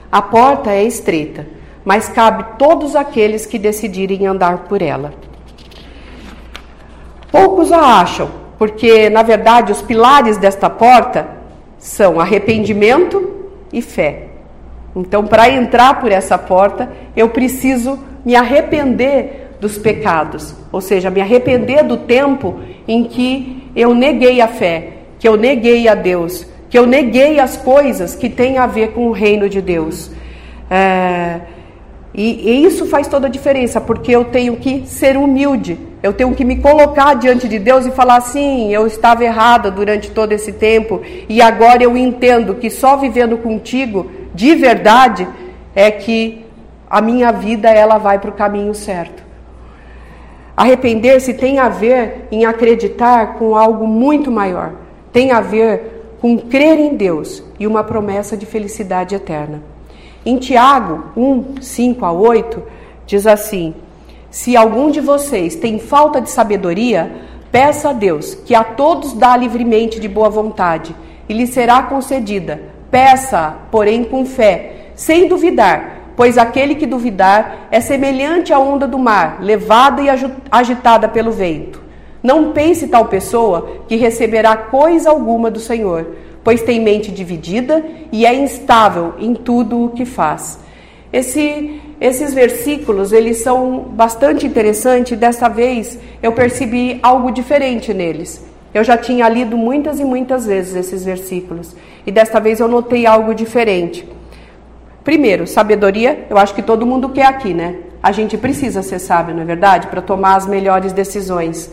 [0.09, 1.45] A porta é estreita,
[1.83, 5.13] mas cabe todos aqueles que decidirem andar por ela.
[7.29, 11.27] Poucos a acham, porque na verdade os pilares desta porta
[11.77, 14.29] são arrependimento e fé.
[14.95, 21.21] Então, para entrar por essa porta, eu preciso me arrepender dos pecados, ou seja, me
[21.21, 26.77] arrepender do tempo em que eu neguei a fé, que eu neguei a Deus, que
[26.77, 30.11] eu neguei as coisas que têm a ver com o reino de Deus.
[30.69, 31.41] É,
[32.13, 36.33] e, e isso faz toda a diferença, porque eu tenho que ser humilde, eu tenho
[36.33, 40.53] que me colocar diante de Deus e falar assim: eu estava errada durante todo esse
[40.53, 45.27] tempo e agora eu entendo que só vivendo contigo de verdade
[45.75, 46.45] é que
[46.89, 49.28] a minha vida ela vai para o caminho certo.
[50.59, 54.73] Arrepender-se tem a ver em acreditar com algo muito maior,
[55.09, 59.63] tem a ver com crer em Deus e uma promessa de felicidade eterna.
[60.25, 62.61] Em Tiago 1, 5 a 8,
[63.05, 63.73] diz assim:
[64.29, 67.09] Se algum de vocês tem falta de sabedoria,
[67.49, 70.93] peça a Deus, que a todos dá livremente de boa vontade,
[71.29, 72.61] e lhe será concedida.
[72.91, 78.99] Peça, porém, com fé, sem duvidar pois aquele que duvidar é semelhante à onda do
[78.99, 80.07] mar, levada e
[80.51, 81.81] agitada pelo vento.
[82.21, 86.07] Não pense tal pessoa que receberá coisa alguma do Senhor,
[86.43, 90.59] pois tem mente dividida e é instável em tudo o que faz.
[91.13, 98.45] Esse esses versículos, eles são bastante interessantes, dessa vez eu percebi algo diferente neles.
[98.73, 101.73] Eu já tinha lido muitas e muitas vezes esses versículos,
[102.05, 104.18] e desta vez eu notei algo diferente.
[105.03, 107.77] Primeiro, sabedoria, eu acho que todo mundo quer aqui, né?
[108.01, 109.87] A gente precisa ser sábio, não é verdade?
[109.87, 111.71] Para tomar as melhores decisões.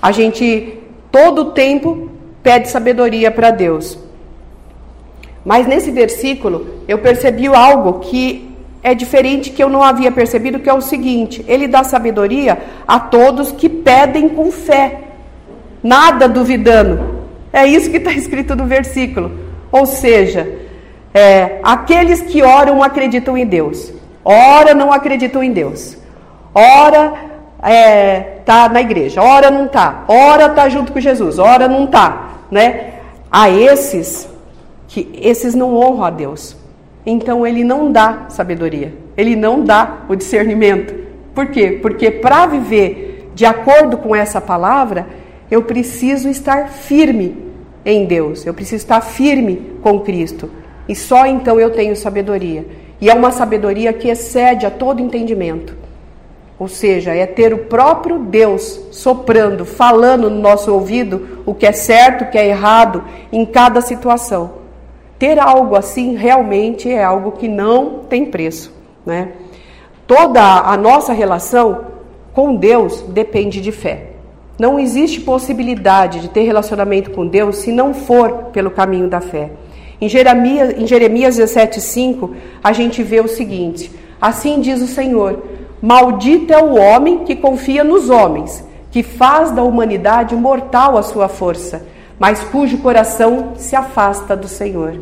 [0.00, 0.78] A gente,
[1.10, 2.10] todo o tempo,
[2.42, 3.98] pede sabedoria para Deus.
[5.44, 10.68] Mas nesse versículo, eu percebi algo que é diferente que eu não havia percebido, que
[10.68, 15.00] é o seguinte: ele dá sabedoria a todos que pedem com fé,
[15.82, 17.22] nada duvidando.
[17.52, 19.30] É isso que está escrito no versículo.
[19.70, 20.61] Ou seja,
[21.14, 23.92] é, aqueles que oram acreditam em Deus,
[24.24, 25.96] ora não acreditam em Deus,
[26.54, 27.14] ora
[27.62, 32.38] é, tá na igreja, ora não tá, ora tá junto com Jesus, ora não tá,
[32.50, 32.94] né?
[33.30, 34.28] A esses
[34.88, 36.56] que esses não honram a Deus.
[37.04, 40.94] Então ele não dá sabedoria, ele não dá o discernimento.
[41.34, 41.78] Por quê?
[41.82, 45.06] Porque para viver de acordo com essa palavra,
[45.50, 47.36] eu preciso estar firme
[47.84, 50.48] em Deus, eu preciso estar firme com Cristo.
[50.92, 52.66] E só então eu tenho sabedoria.
[53.00, 55.74] E é uma sabedoria que excede a todo entendimento.
[56.58, 61.72] Ou seja, é ter o próprio Deus soprando, falando no nosso ouvido o que é
[61.72, 64.50] certo, o que é errado em cada situação.
[65.18, 68.70] Ter algo assim realmente é algo que não tem preço,
[69.06, 69.30] né?
[70.06, 71.86] Toda a nossa relação
[72.34, 74.08] com Deus depende de fé.
[74.58, 79.52] Não existe possibilidade de ter relacionamento com Deus se não for pelo caminho da fé.
[80.02, 83.88] Em Jeremias, em Jeremias 17,5, a gente vê o seguinte:
[84.20, 85.40] Assim diz o Senhor:
[85.80, 91.28] Maldito é o homem que confia nos homens, que faz da humanidade mortal a sua
[91.28, 91.86] força,
[92.18, 94.96] mas cujo coração se afasta do Senhor.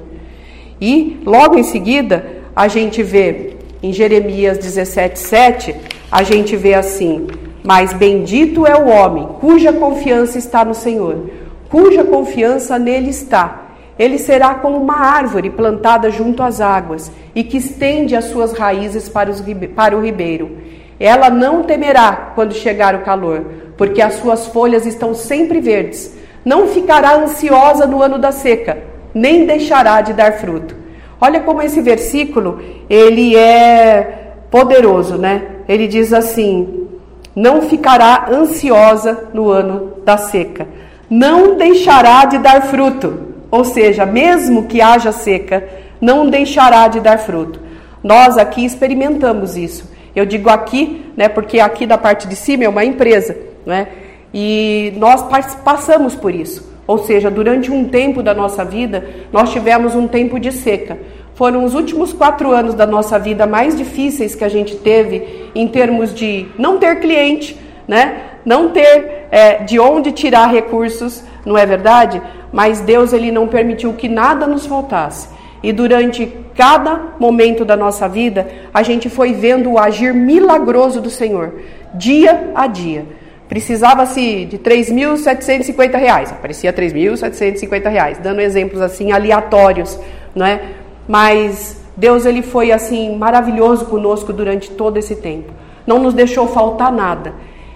[0.78, 5.76] E logo em seguida, a gente vê em Jeremias 17,7,
[6.12, 7.26] a gente vê assim:
[7.64, 11.30] Mas bendito é o homem cuja confiança está no Senhor,
[11.70, 13.59] cuja confiança nele está
[14.00, 19.10] ele será como uma árvore plantada junto às águas e que estende as suas raízes
[19.10, 19.44] para, os,
[19.76, 20.56] para o ribeiro.
[20.98, 23.44] Ela não temerá quando chegar o calor,
[23.76, 26.16] porque as suas folhas estão sempre verdes.
[26.42, 28.78] Não ficará ansiosa no ano da seca,
[29.12, 30.74] nem deixará de dar fruto.
[31.20, 32.58] Olha como esse versículo,
[32.88, 35.42] ele é poderoso, né?
[35.68, 36.88] Ele diz assim:
[37.36, 40.66] não ficará ansiosa no ano da seca,
[41.10, 45.66] não deixará de dar fruto ou seja, mesmo que haja seca,
[46.00, 47.60] não deixará de dar fruto.
[48.02, 49.90] Nós aqui experimentamos isso.
[50.14, 53.36] Eu digo aqui, né, porque aqui da parte de cima é uma empresa,
[53.66, 53.88] né?
[54.32, 55.24] E nós
[55.64, 56.70] passamos por isso.
[56.86, 60.98] Ou seja, durante um tempo da nossa vida, nós tivemos um tempo de seca.
[61.34, 65.68] Foram os últimos quatro anos da nossa vida mais difíceis que a gente teve em
[65.68, 68.22] termos de não ter cliente, né?
[68.44, 72.20] Não ter é, de onde tirar recursos, não é verdade?
[72.52, 75.28] Mas Deus ele não permitiu que nada nos faltasse.
[75.62, 81.10] E durante cada momento da nossa vida, a gente foi vendo o agir milagroso do
[81.10, 81.54] Senhor,
[81.94, 83.04] dia a dia.
[83.48, 89.98] Precisava-se de 3.750 reais, aparecia 3.750 reais, dando exemplos assim aleatórios,
[90.34, 90.60] não é?
[91.08, 95.52] Mas Deus ele foi assim maravilhoso conosco durante todo esse tempo.
[95.86, 97.34] Não nos deixou faltar nada.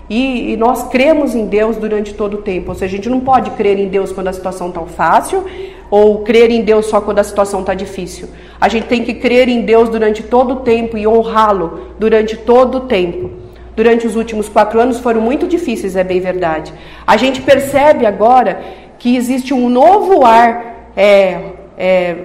[0.08, 2.70] E, e, nós cremos em Deus durante todo o tempo.
[2.70, 5.44] Ou seja, a gente não pode crer em Deus quando a situação está fácil
[5.90, 8.28] ou crer em Deus só quando a situação está difícil.
[8.60, 12.78] A gente tem que crer em Deus durante todo o tempo e honrá-lo durante todo
[12.78, 13.30] o tempo.
[13.76, 16.72] Durante os últimos quatro anos foram muito difíceis, é bem verdade.
[17.06, 18.60] A gente percebe agora
[18.98, 21.40] que existe um novo ar é,
[21.76, 22.16] é,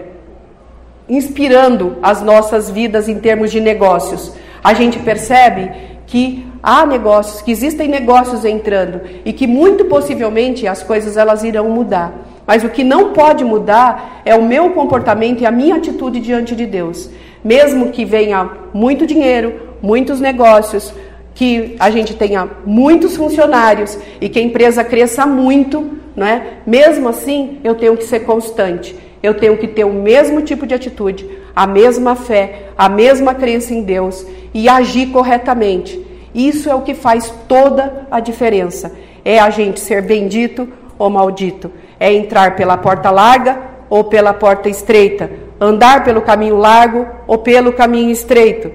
[1.08, 4.34] inspirando as nossas vidas em termos de negócios.
[4.63, 5.72] A gente percebe
[6.10, 11.69] que há negócios, que existem negócios entrando e que muito possivelmente as coisas elas irão
[11.69, 12.12] mudar.
[12.48, 16.56] Mas o que não pode mudar é o meu comportamento e a minha atitude diante
[16.56, 17.12] de Deus.
[17.43, 20.91] Mesmo que venha muito dinheiro, muitos negócios,
[21.36, 26.42] que a gente tenha muitos funcionários e que a empresa cresça muito, não é?
[26.65, 28.96] Mesmo assim, eu tenho que ser constante.
[29.21, 33.75] Eu tenho que ter o mesmo tipo de atitude, a mesma fé, a mesma crença
[33.75, 36.08] em Deus e agir corretamente.
[36.34, 38.92] Isso é o que faz toda a diferença.
[39.23, 40.67] É a gente ser bendito
[40.98, 41.71] ou maldito.
[42.00, 43.60] É entrar pela porta larga
[43.90, 45.30] ou pela porta estreita.
[45.60, 48.71] Andar pelo caminho largo ou pelo caminho estreito.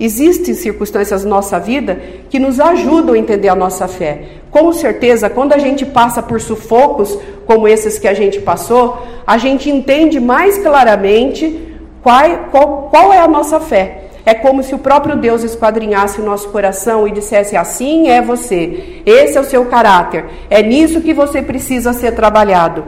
[0.00, 2.00] Existem circunstâncias na nossa vida
[2.30, 4.22] que nos ajudam a entender a nossa fé.
[4.50, 9.38] Com certeza, quando a gente passa por sufocos como esses que a gente passou, a
[9.38, 14.04] gente entende mais claramente qual, qual, qual é a nossa fé.
[14.28, 19.00] É como se o próprio Deus esquadrinhasse o nosso coração e dissesse: assim é você,
[19.06, 22.84] esse é o seu caráter, é nisso que você precisa ser trabalhado.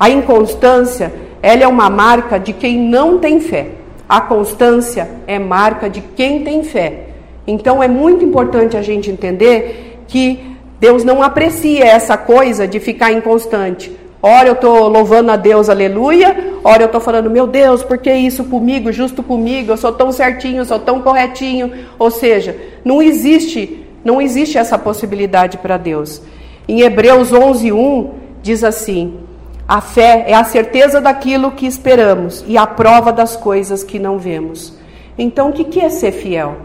[0.00, 1.12] A inconstância,
[1.42, 3.72] ela é uma marca de quem não tem fé.
[4.08, 7.08] A constância é marca de quem tem fé.
[7.46, 13.12] Então é muito importante a gente entender que Deus não aprecia essa coisa de ficar
[13.12, 13.94] inconstante.
[14.26, 16.54] Ora eu estou louvando a Deus, aleluia.
[16.64, 19.70] Ora eu estou falando, meu Deus, por que isso comigo, justo comigo?
[19.70, 21.70] Eu sou tão certinho, sou tão corretinho.
[21.98, 26.22] Ou seja, não existe, não existe essa possibilidade para Deus.
[26.66, 29.18] Em Hebreus 11:1 diz assim:
[29.68, 34.18] a fé é a certeza daquilo que esperamos e a prova das coisas que não
[34.18, 34.72] vemos.
[35.18, 36.56] Então, o que é ser fiel?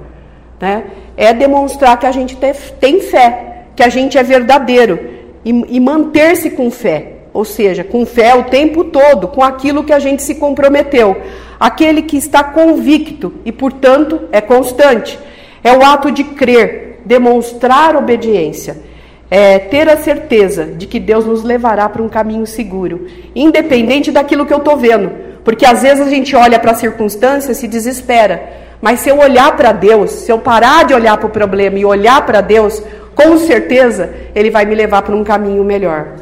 [0.61, 0.85] Né?
[1.17, 4.97] É demonstrar que a gente tem fé, que a gente é verdadeiro
[5.43, 9.99] e manter-se com fé ou seja, com fé o tempo todo, com aquilo que a
[9.99, 11.17] gente se comprometeu.
[11.59, 15.19] Aquele que está convicto e, portanto, é constante.
[15.63, 18.77] É o ato de crer, demonstrar obediência,
[19.29, 23.05] é ter a certeza de que Deus nos levará para um caminho seguro,
[23.35, 25.11] independente daquilo que eu estou vendo.
[25.43, 28.41] Porque às vezes a gente olha para a circunstância e se desespera.
[28.81, 31.85] Mas se eu olhar para Deus, se eu parar de olhar para o problema e
[31.85, 32.81] olhar para Deus,
[33.13, 36.15] com certeza Ele vai me levar para um caminho melhor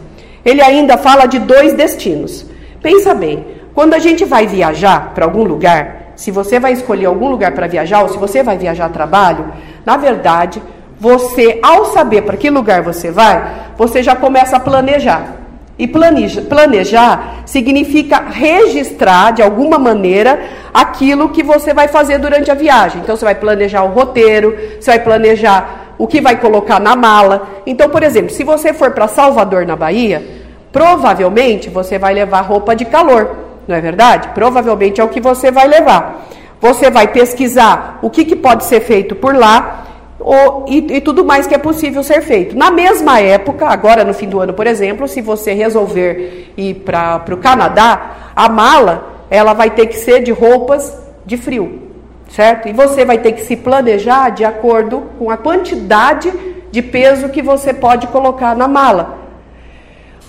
[0.47, 2.45] ele ainda fala de dois destinos.
[2.81, 3.45] Pensa bem,
[3.75, 7.67] quando a gente vai viajar para algum lugar, se você vai escolher algum lugar para
[7.67, 9.51] viajar ou se você vai viajar a trabalho,
[9.85, 10.63] na verdade,
[10.97, 13.45] você, ao saber para que lugar você vai,
[13.77, 15.35] você já começa a planejar.
[15.77, 20.39] E planeja, planejar significa registrar de alguma maneira
[20.73, 23.01] aquilo que você vai fazer durante a viagem.
[23.01, 27.49] Então você vai planejar o roteiro, você vai planejar o que vai colocar na mala.
[27.65, 30.36] Então, por exemplo, se você for para Salvador, na Bahia,
[30.77, 33.35] provavelmente você vai levar roupa de calor,
[33.67, 34.27] não é verdade?
[34.35, 36.27] Provavelmente é o que você vai levar.
[36.61, 39.85] Você vai pesquisar o que, que pode ser feito por lá
[40.19, 42.55] ou, e, e, tudo mais que é possível ser feito.
[42.55, 47.23] Na mesma época, agora no fim do ano, por exemplo, se você resolver ir para
[47.31, 51.87] o Canadá, a mala ela vai ter que ser de roupas de frio
[52.29, 52.67] certo?
[52.67, 56.31] E você vai ter que se planejar de acordo com a quantidade
[56.69, 59.26] de peso que você pode colocar na mala.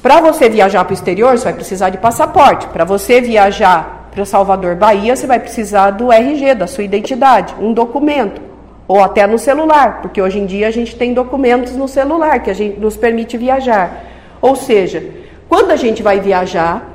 [0.02, 2.68] Para você viajar para o exterior, você vai precisar de passaporte.
[2.68, 7.72] Para você viajar para Salvador, Bahia, você vai precisar do RG, da sua identidade, um
[7.72, 8.40] documento.
[8.86, 12.50] Ou até no celular, porque hoje em dia a gente tem documentos no celular que
[12.50, 14.04] a gente nos permite viajar.
[14.40, 15.04] Ou seja,
[15.48, 16.88] quando a gente vai viajar,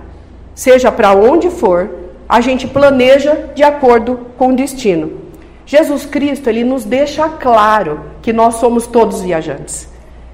[0.56, 1.90] seja para onde for,
[2.28, 5.22] a gente planeja de acordo com o destino.
[5.66, 9.93] Jesus Cristo, ele nos deixa claro que nós somos todos viajantes.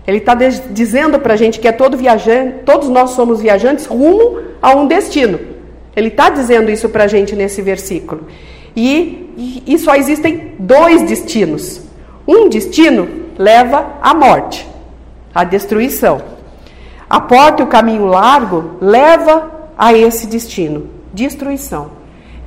[0.09, 4.39] Ele está dizendo para a gente que é todo viajante, todos nós somos viajantes rumo
[4.59, 5.39] a um destino.
[5.95, 8.25] Ele está dizendo isso para a gente nesse versículo.
[8.75, 11.81] E, e, e só existem dois destinos.
[12.27, 13.07] Um destino
[13.37, 14.67] leva à morte,
[15.31, 16.23] à destruição.
[17.07, 21.98] A porta e o caminho largo leva a esse destino destruição.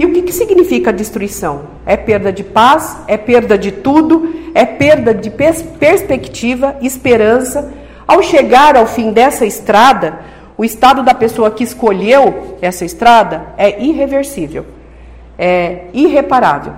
[0.03, 1.63] E o que, que significa destruição?
[1.87, 7.73] É perda de paz, é perda de tudo, é perda de pers perspectiva, esperança.
[8.05, 10.19] Ao chegar ao fim dessa estrada,
[10.59, 14.67] o estado da pessoa que escolheu essa estrada é irreversível,
[15.39, 16.73] é irreparável.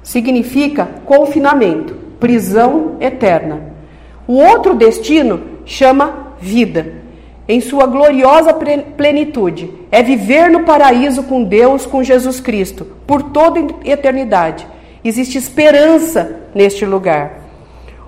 [0.00, 3.72] Significa confinamento, prisão eterna.
[4.24, 6.97] O outro destino chama vida
[7.48, 8.52] em sua gloriosa
[8.96, 9.70] plenitude.
[9.90, 14.66] É viver no paraíso com Deus, com Jesus Cristo, por toda eternidade.
[15.02, 17.44] Existe esperança neste lugar.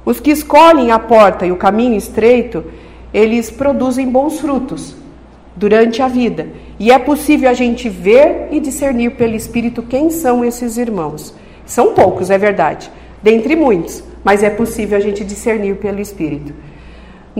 [0.05, 2.64] Os que escolhem a porta e o caminho estreito,
[3.14, 4.95] eles produzem bons frutos
[5.57, 6.49] durante a vida.
[6.78, 11.34] E é possível a gente ver e discernir pelo Espírito quem são esses irmãos.
[11.64, 12.91] São poucos, é verdade,
[13.22, 16.53] dentre muitos, mas é possível a gente discernir pelo Espírito.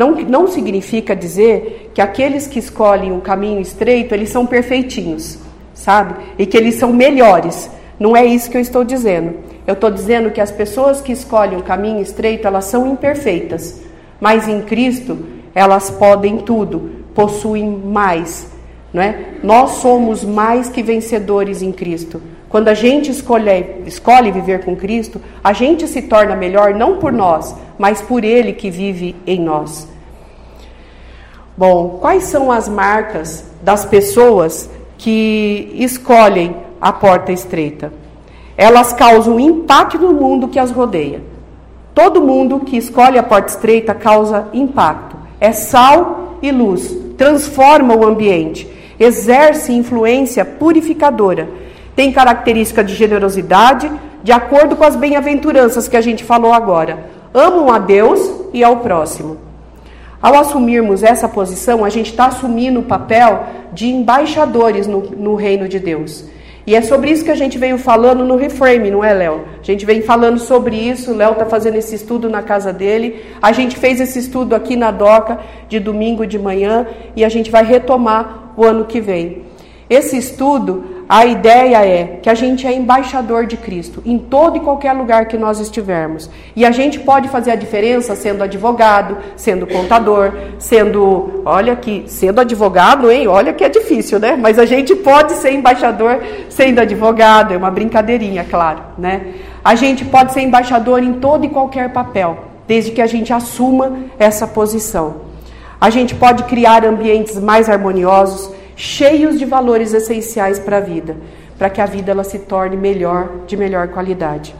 [0.01, 5.39] Não, não significa dizer que aqueles que escolhem o caminho estreito, eles são perfeitinhos,
[5.75, 6.15] sabe?
[6.39, 7.71] E que eles são melhores.
[7.99, 9.35] Não é isso que eu estou dizendo.
[9.67, 13.83] Eu estou dizendo que as pessoas que escolhem o caminho estreito, elas são imperfeitas.
[14.19, 15.19] Mas em Cristo,
[15.55, 18.47] elas podem tudo, possuem mais.
[18.95, 19.35] Não é?
[19.43, 22.23] Nós somos mais que vencedores em Cristo.
[22.51, 27.13] Quando a gente escolhe, escolhe viver com Cristo, a gente se torna melhor não por
[27.13, 29.89] nós, mas por Ele que vive em nós.
[31.57, 37.93] Bom, quais são as marcas das pessoas que escolhem a porta estreita?
[38.57, 41.23] Elas causam impacto no mundo que as rodeia.
[41.95, 45.17] Todo mundo que escolhe a porta estreita causa impacto.
[45.41, 51.61] É sal e luz, transforma o ambiente, exerce influência purificadora
[52.01, 53.93] tem característica de generosidade,
[54.25, 57.11] de acordo com as bem-aventuranças que a gente falou agora.
[57.35, 59.37] Amam a Deus e ao próximo.
[60.23, 63.45] Ao assumirmos essa posição, a gente está assumindo o papel
[63.75, 66.25] de embaixadores no, no reino de Deus.
[66.67, 69.45] E é sobre isso que a gente veio falando no Reframe, não é, Léo?
[69.61, 73.27] A gente vem falando sobre isso, o Léo está fazendo esse estudo na casa dele.
[73.43, 75.39] A gente fez esse estudo aqui na DOCA
[75.69, 79.43] de domingo de manhã e a gente vai retomar o ano que vem.
[79.91, 84.61] Esse estudo a ideia é que a gente é embaixador de Cristo em todo e
[84.61, 86.31] qualquer lugar que nós estivermos.
[86.55, 92.41] E a gente pode fazer a diferença sendo advogado, sendo contador, sendo, olha aqui, sendo
[92.41, 93.27] advogado, hein?
[93.27, 94.39] Olha que é difícil, né?
[94.41, 99.35] Mas a gente pode ser embaixador sendo advogado, é uma brincadeirinha, claro, né?
[99.65, 102.39] A gente pode ser embaixador em todo e qualquer papel,
[102.69, 105.23] desde que a gente assuma essa posição.
[105.81, 111.15] A gente pode criar ambientes mais harmoniosos, cheios de valores essenciais para a vida,
[111.59, 114.55] para que a vida ela se torne melhor, de melhor qualidade.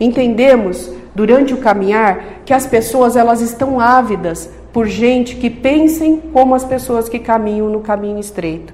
[0.00, 6.54] Entendemos durante o caminhar que as pessoas elas estão ávidas por gente que pensem como
[6.54, 8.72] as pessoas que caminham no caminho estreito.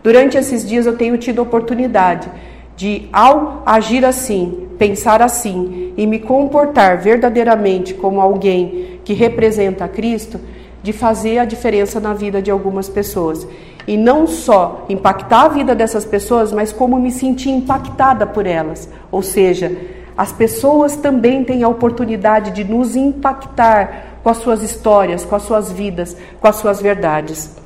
[0.00, 2.30] Durante esses dias eu tenho tido oportunidade
[2.76, 10.38] de, ao agir assim, pensar assim e me comportar verdadeiramente como alguém que representa Cristo,
[10.82, 13.46] de fazer a diferença na vida de algumas pessoas.
[13.86, 18.88] E não só impactar a vida dessas pessoas, mas como me sentir impactada por elas.
[19.10, 19.76] Ou seja,
[20.16, 25.42] as pessoas também têm a oportunidade de nos impactar com as suas histórias, com as
[25.42, 27.56] suas vidas, com as suas verdades.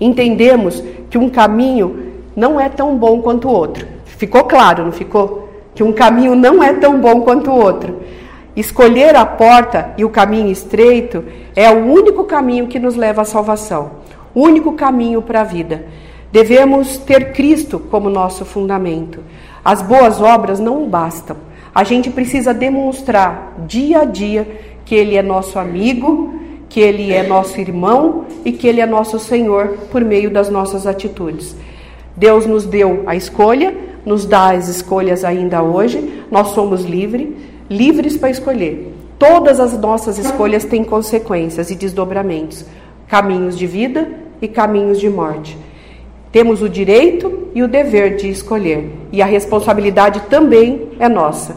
[0.00, 3.86] Entendemos que um caminho não é tão bom quanto o outro.
[4.04, 5.48] Ficou claro, não ficou?
[5.74, 8.00] Que um caminho não é tão bom quanto o outro.
[8.54, 11.24] Escolher a porta e o caminho estreito
[11.56, 13.92] é o único caminho que nos leva à salvação,
[14.34, 15.86] o único caminho para a vida.
[16.30, 19.20] Devemos ter Cristo como nosso fundamento.
[19.64, 21.36] As boas obras não bastam.
[21.74, 24.46] A gente precisa demonstrar dia a dia
[24.84, 26.34] que Ele é nosso amigo,
[26.68, 30.86] que Ele é nosso irmão e que Ele é nosso Senhor por meio das nossas
[30.86, 31.56] atitudes.
[32.14, 33.74] Deus nos deu a escolha,
[34.04, 37.28] nos dá as escolhas ainda hoje, nós somos livres
[37.72, 38.94] livres para escolher.
[39.18, 42.64] Todas as nossas escolhas têm consequências e desdobramentos,
[43.08, 44.08] caminhos de vida
[44.40, 45.56] e caminhos de morte.
[46.30, 51.56] Temos o direito e o dever de escolher, e a responsabilidade também é nossa.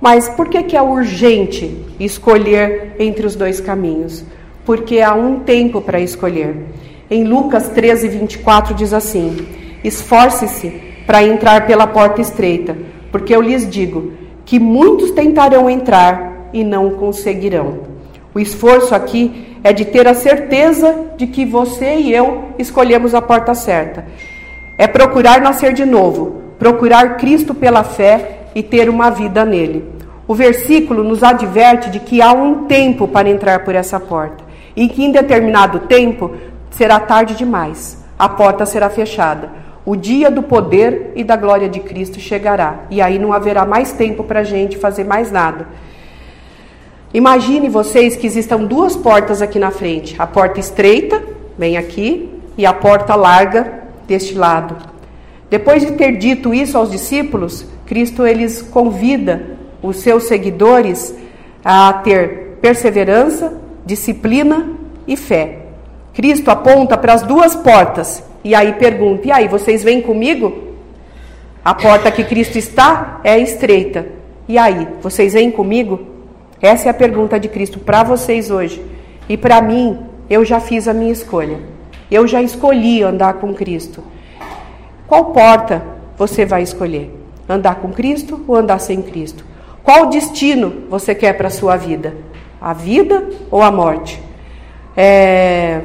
[0.00, 4.24] Mas por que, que é urgente escolher entre os dois caminhos?
[4.64, 6.56] Porque há um tempo para escolher.
[7.10, 9.46] Em Lucas 13, 24 diz assim:
[9.82, 10.70] Esforce-se
[11.06, 12.76] para entrar pela porta estreita,
[13.10, 14.21] porque eu lhes digo
[14.52, 17.78] que muitos tentarão entrar e não conseguirão.
[18.34, 23.22] O esforço aqui é de ter a certeza de que você e eu escolhemos a
[23.22, 24.04] porta certa.
[24.76, 29.86] É procurar nascer de novo, procurar Cristo pela fé e ter uma vida nele.
[30.28, 34.44] O versículo nos adverte de que há um tempo para entrar por essa porta
[34.76, 36.30] e que em determinado tempo
[36.70, 38.04] será tarde demais.
[38.18, 39.61] A porta será fechada.
[39.84, 43.92] O dia do poder e da glória de Cristo chegará, e aí não haverá mais
[43.92, 45.66] tempo para a gente fazer mais nada.
[47.12, 51.20] Imagine vocês que existam duas portas aqui na frente: a porta estreita,
[51.58, 54.76] bem aqui, e a porta larga deste lado.
[55.50, 61.14] Depois de ter dito isso aos discípulos, Cristo eles convida os seus seguidores
[61.64, 64.70] a ter perseverança, disciplina
[65.08, 65.58] e fé.
[66.14, 70.72] Cristo aponta para as duas portas e aí pergunta: e aí, vocês vêm comigo?
[71.64, 74.06] A porta que Cristo está é estreita.
[74.48, 76.00] E aí, vocês vêm comigo?
[76.60, 78.84] Essa é a pergunta de Cristo para vocês hoje.
[79.28, 81.60] E para mim, eu já fiz a minha escolha.
[82.10, 84.02] Eu já escolhi andar com Cristo.
[85.06, 85.82] Qual porta
[86.18, 87.16] você vai escolher?
[87.48, 89.44] Andar com Cristo ou andar sem Cristo?
[89.82, 92.14] Qual destino você quer para a sua vida?
[92.60, 94.20] A vida ou a morte?
[94.96, 95.80] É...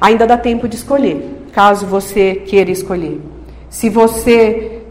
[0.00, 3.20] Ainda dá tempo de escolher caso você queira escolher.
[3.68, 4.82] Se você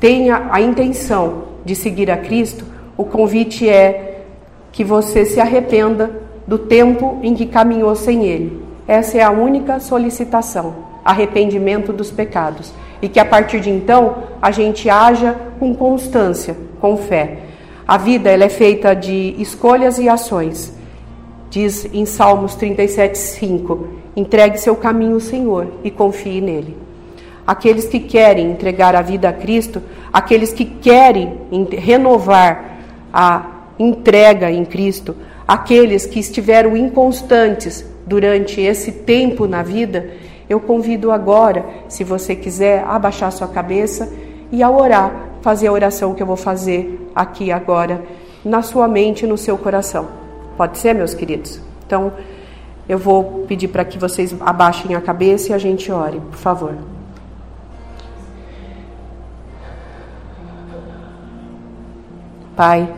[0.00, 2.64] tem a intenção de seguir a Cristo,
[2.96, 4.22] o convite é
[4.72, 8.62] que você se arrependa do tempo em que caminhou sem Ele.
[8.86, 12.72] Essa é a única solicitação, arrependimento dos pecados.
[13.00, 17.38] E que a partir de então a gente haja com constância, com fé.
[17.86, 20.72] A vida ela é feita de escolhas e ações.
[21.50, 26.76] Diz em Salmos 37, 5: Entregue seu caminho ao Senhor e confie nele.
[27.46, 31.40] Aqueles que querem entregar a vida a Cristo, aqueles que querem
[31.72, 32.78] renovar
[33.12, 33.46] a
[33.78, 35.14] entrega em Cristo,
[35.46, 40.10] aqueles que estiveram inconstantes durante esse tempo na vida,
[40.48, 44.10] eu convido agora, se você quiser, a baixar sua cabeça
[44.52, 48.02] e a orar fazer a oração que eu vou fazer aqui agora,
[48.42, 50.08] na sua mente e no seu coração.
[50.56, 51.60] Pode ser, meus queridos?
[51.86, 52.12] Então,
[52.88, 56.74] eu vou pedir para que vocês abaixem a cabeça e a gente ore, por favor.
[62.54, 62.88] Pai,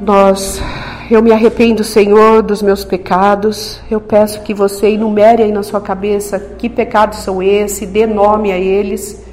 [0.00, 0.60] nós,
[1.10, 3.80] eu me arrependo, Senhor, dos meus pecados.
[3.90, 8.52] Eu peço que você enumere aí na sua cabeça que pecados são esses, dê nome
[8.52, 9.24] a eles.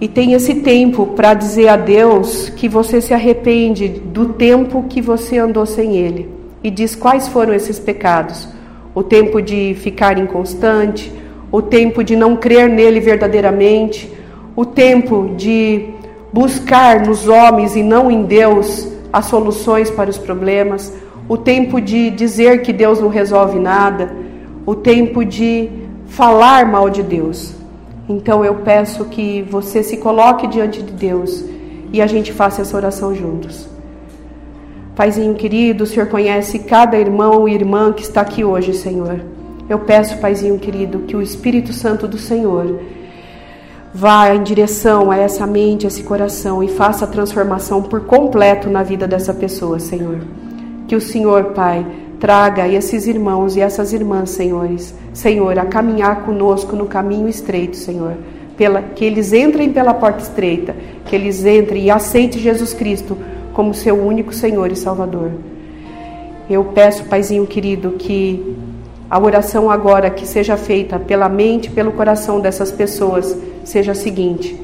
[0.00, 5.00] E tenha esse tempo para dizer a Deus que você se arrepende do tempo que
[5.00, 6.35] você andou sem Ele.
[6.66, 8.48] E diz quais foram esses pecados:
[8.92, 11.12] o tempo de ficar inconstante,
[11.52, 14.12] o tempo de não crer nele verdadeiramente,
[14.56, 15.90] o tempo de
[16.32, 20.92] buscar nos homens e não em Deus as soluções para os problemas,
[21.28, 24.12] o tempo de dizer que Deus não resolve nada,
[24.66, 25.70] o tempo de
[26.06, 27.54] falar mal de Deus.
[28.08, 31.44] Então eu peço que você se coloque diante de Deus
[31.92, 33.75] e a gente faça essa oração juntos.
[34.96, 39.20] Paizinho querido, o Senhor conhece cada irmão e irmã que está aqui hoje, Senhor.
[39.68, 42.80] Eu peço, Paizinho querido, que o Espírito Santo do Senhor
[43.92, 48.70] vá em direção a essa mente, a esse coração e faça a transformação por completo
[48.70, 50.18] na vida dessa pessoa, Senhor.
[50.88, 51.84] Que o Senhor, Pai,
[52.18, 58.14] traga esses irmãos e essas irmãs, senhores, Senhor, a caminhar conosco no caminho estreito, Senhor.
[58.56, 60.74] Pela, que eles entrem pela porta estreita,
[61.04, 63.18] que eles entrem e aceitem Jesus Cristo
[63.56, 65.30] como seu único Senhor e Salvador.
[66.48, 68.54] Eu peço, Paizinho querido, que
[69.08, 73.34] a oração agora que seja feita pela mente, pelo coração dessas pessoas,
[73.64, 74.60] seja a seguinte: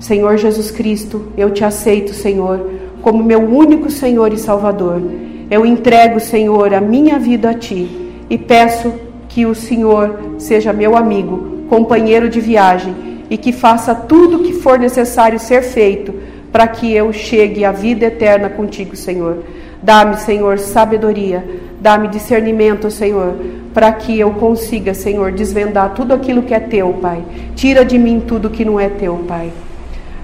[0.00, 2.66] Senhor Jesus Cristo, eu te aceito, Senhor,
[3.02, 5.02] como meu único Senhor e Salvador.
[5.50, 7.90] Eu entrego, Senhor, a minha vida a ti
[8.30, 8.94] e peço
[9.28, 12.94] que o Senhor seja meu amigo, companheiro de viagem
[13.28, 17.72] e que faça tudo o que for necessário ser feito para que eu chegue à
[17.72, 19.44] vida eterna contigo, Senhor.
[19.82, 21.44] Dá-me, Senhor, sabedoria,
[21.80, 23.34] dá-me discernimento, Senhor,
[23.72, 27.22] para que eu consiga, Senhor, desvendar tudo aquilo que é teu, Pai.
[27.54, 29.50] Tira de mim tudo que não é teu, Pai.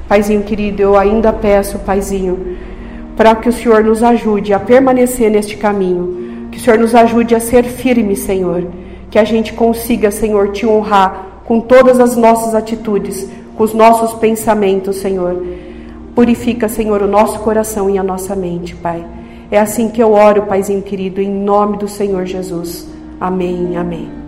[0.08, 2.56] Paizinho querido, eu ainda peço, Paizinho,
[3.16, 7.34] para que o Senhor nos ajude a permanecer neste caminho, que o Senhor nos ajude
[7.34, 8.68] a ser firme, Senhor,
[9.10, 14.12] que a gente consiga, Senhor, te honrar com todas as nossas atitudes, com os nossos
[14.18, 15.42] pensamentos, Senhor.
[16.16, 19.06] Purifica, Senhor, o nosso coração e a nossa mente, Pai.
[19.50, 22.88] É assim que eu oro, Paizinho querido, em nome do Senhor Jesus.
[23.20, 24.25] Amém, amém.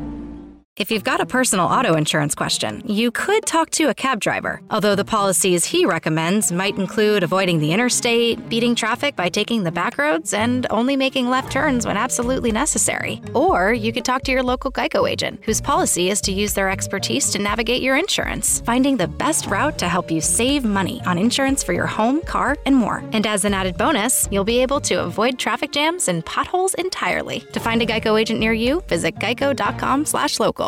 [0.78, 4.60] If you've got a personal auto insurance question, you could talk to a cab driver,
[4.70, 9.72] although the policies he recommends might include avoiding the interstate, beating traffic by taking the
[9.72, 13.20] back roads, and only making left turns when absolutely necessary.
[13.34, 16.70] Or you could talk to your local Geico agent, whose policy is to use their
[16.70, 21.18] expertise to navigate your insurance, finding the best route to help you save money on
[21.18, 23.02] insurance for your home, car, and more.
[23.12, 27.40] And as an added bonus, you'll be able to avoid traffic jams and potholes entirely.
[27.52, 30.67] To find a Geico agent near you, visit geico.com/local.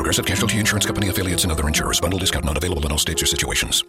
[0.00, 2.00] Progressive Casualty Insurance Company affiliates and other insurers.
[2.00, 3.84] Bundle discount not available in all states or situations.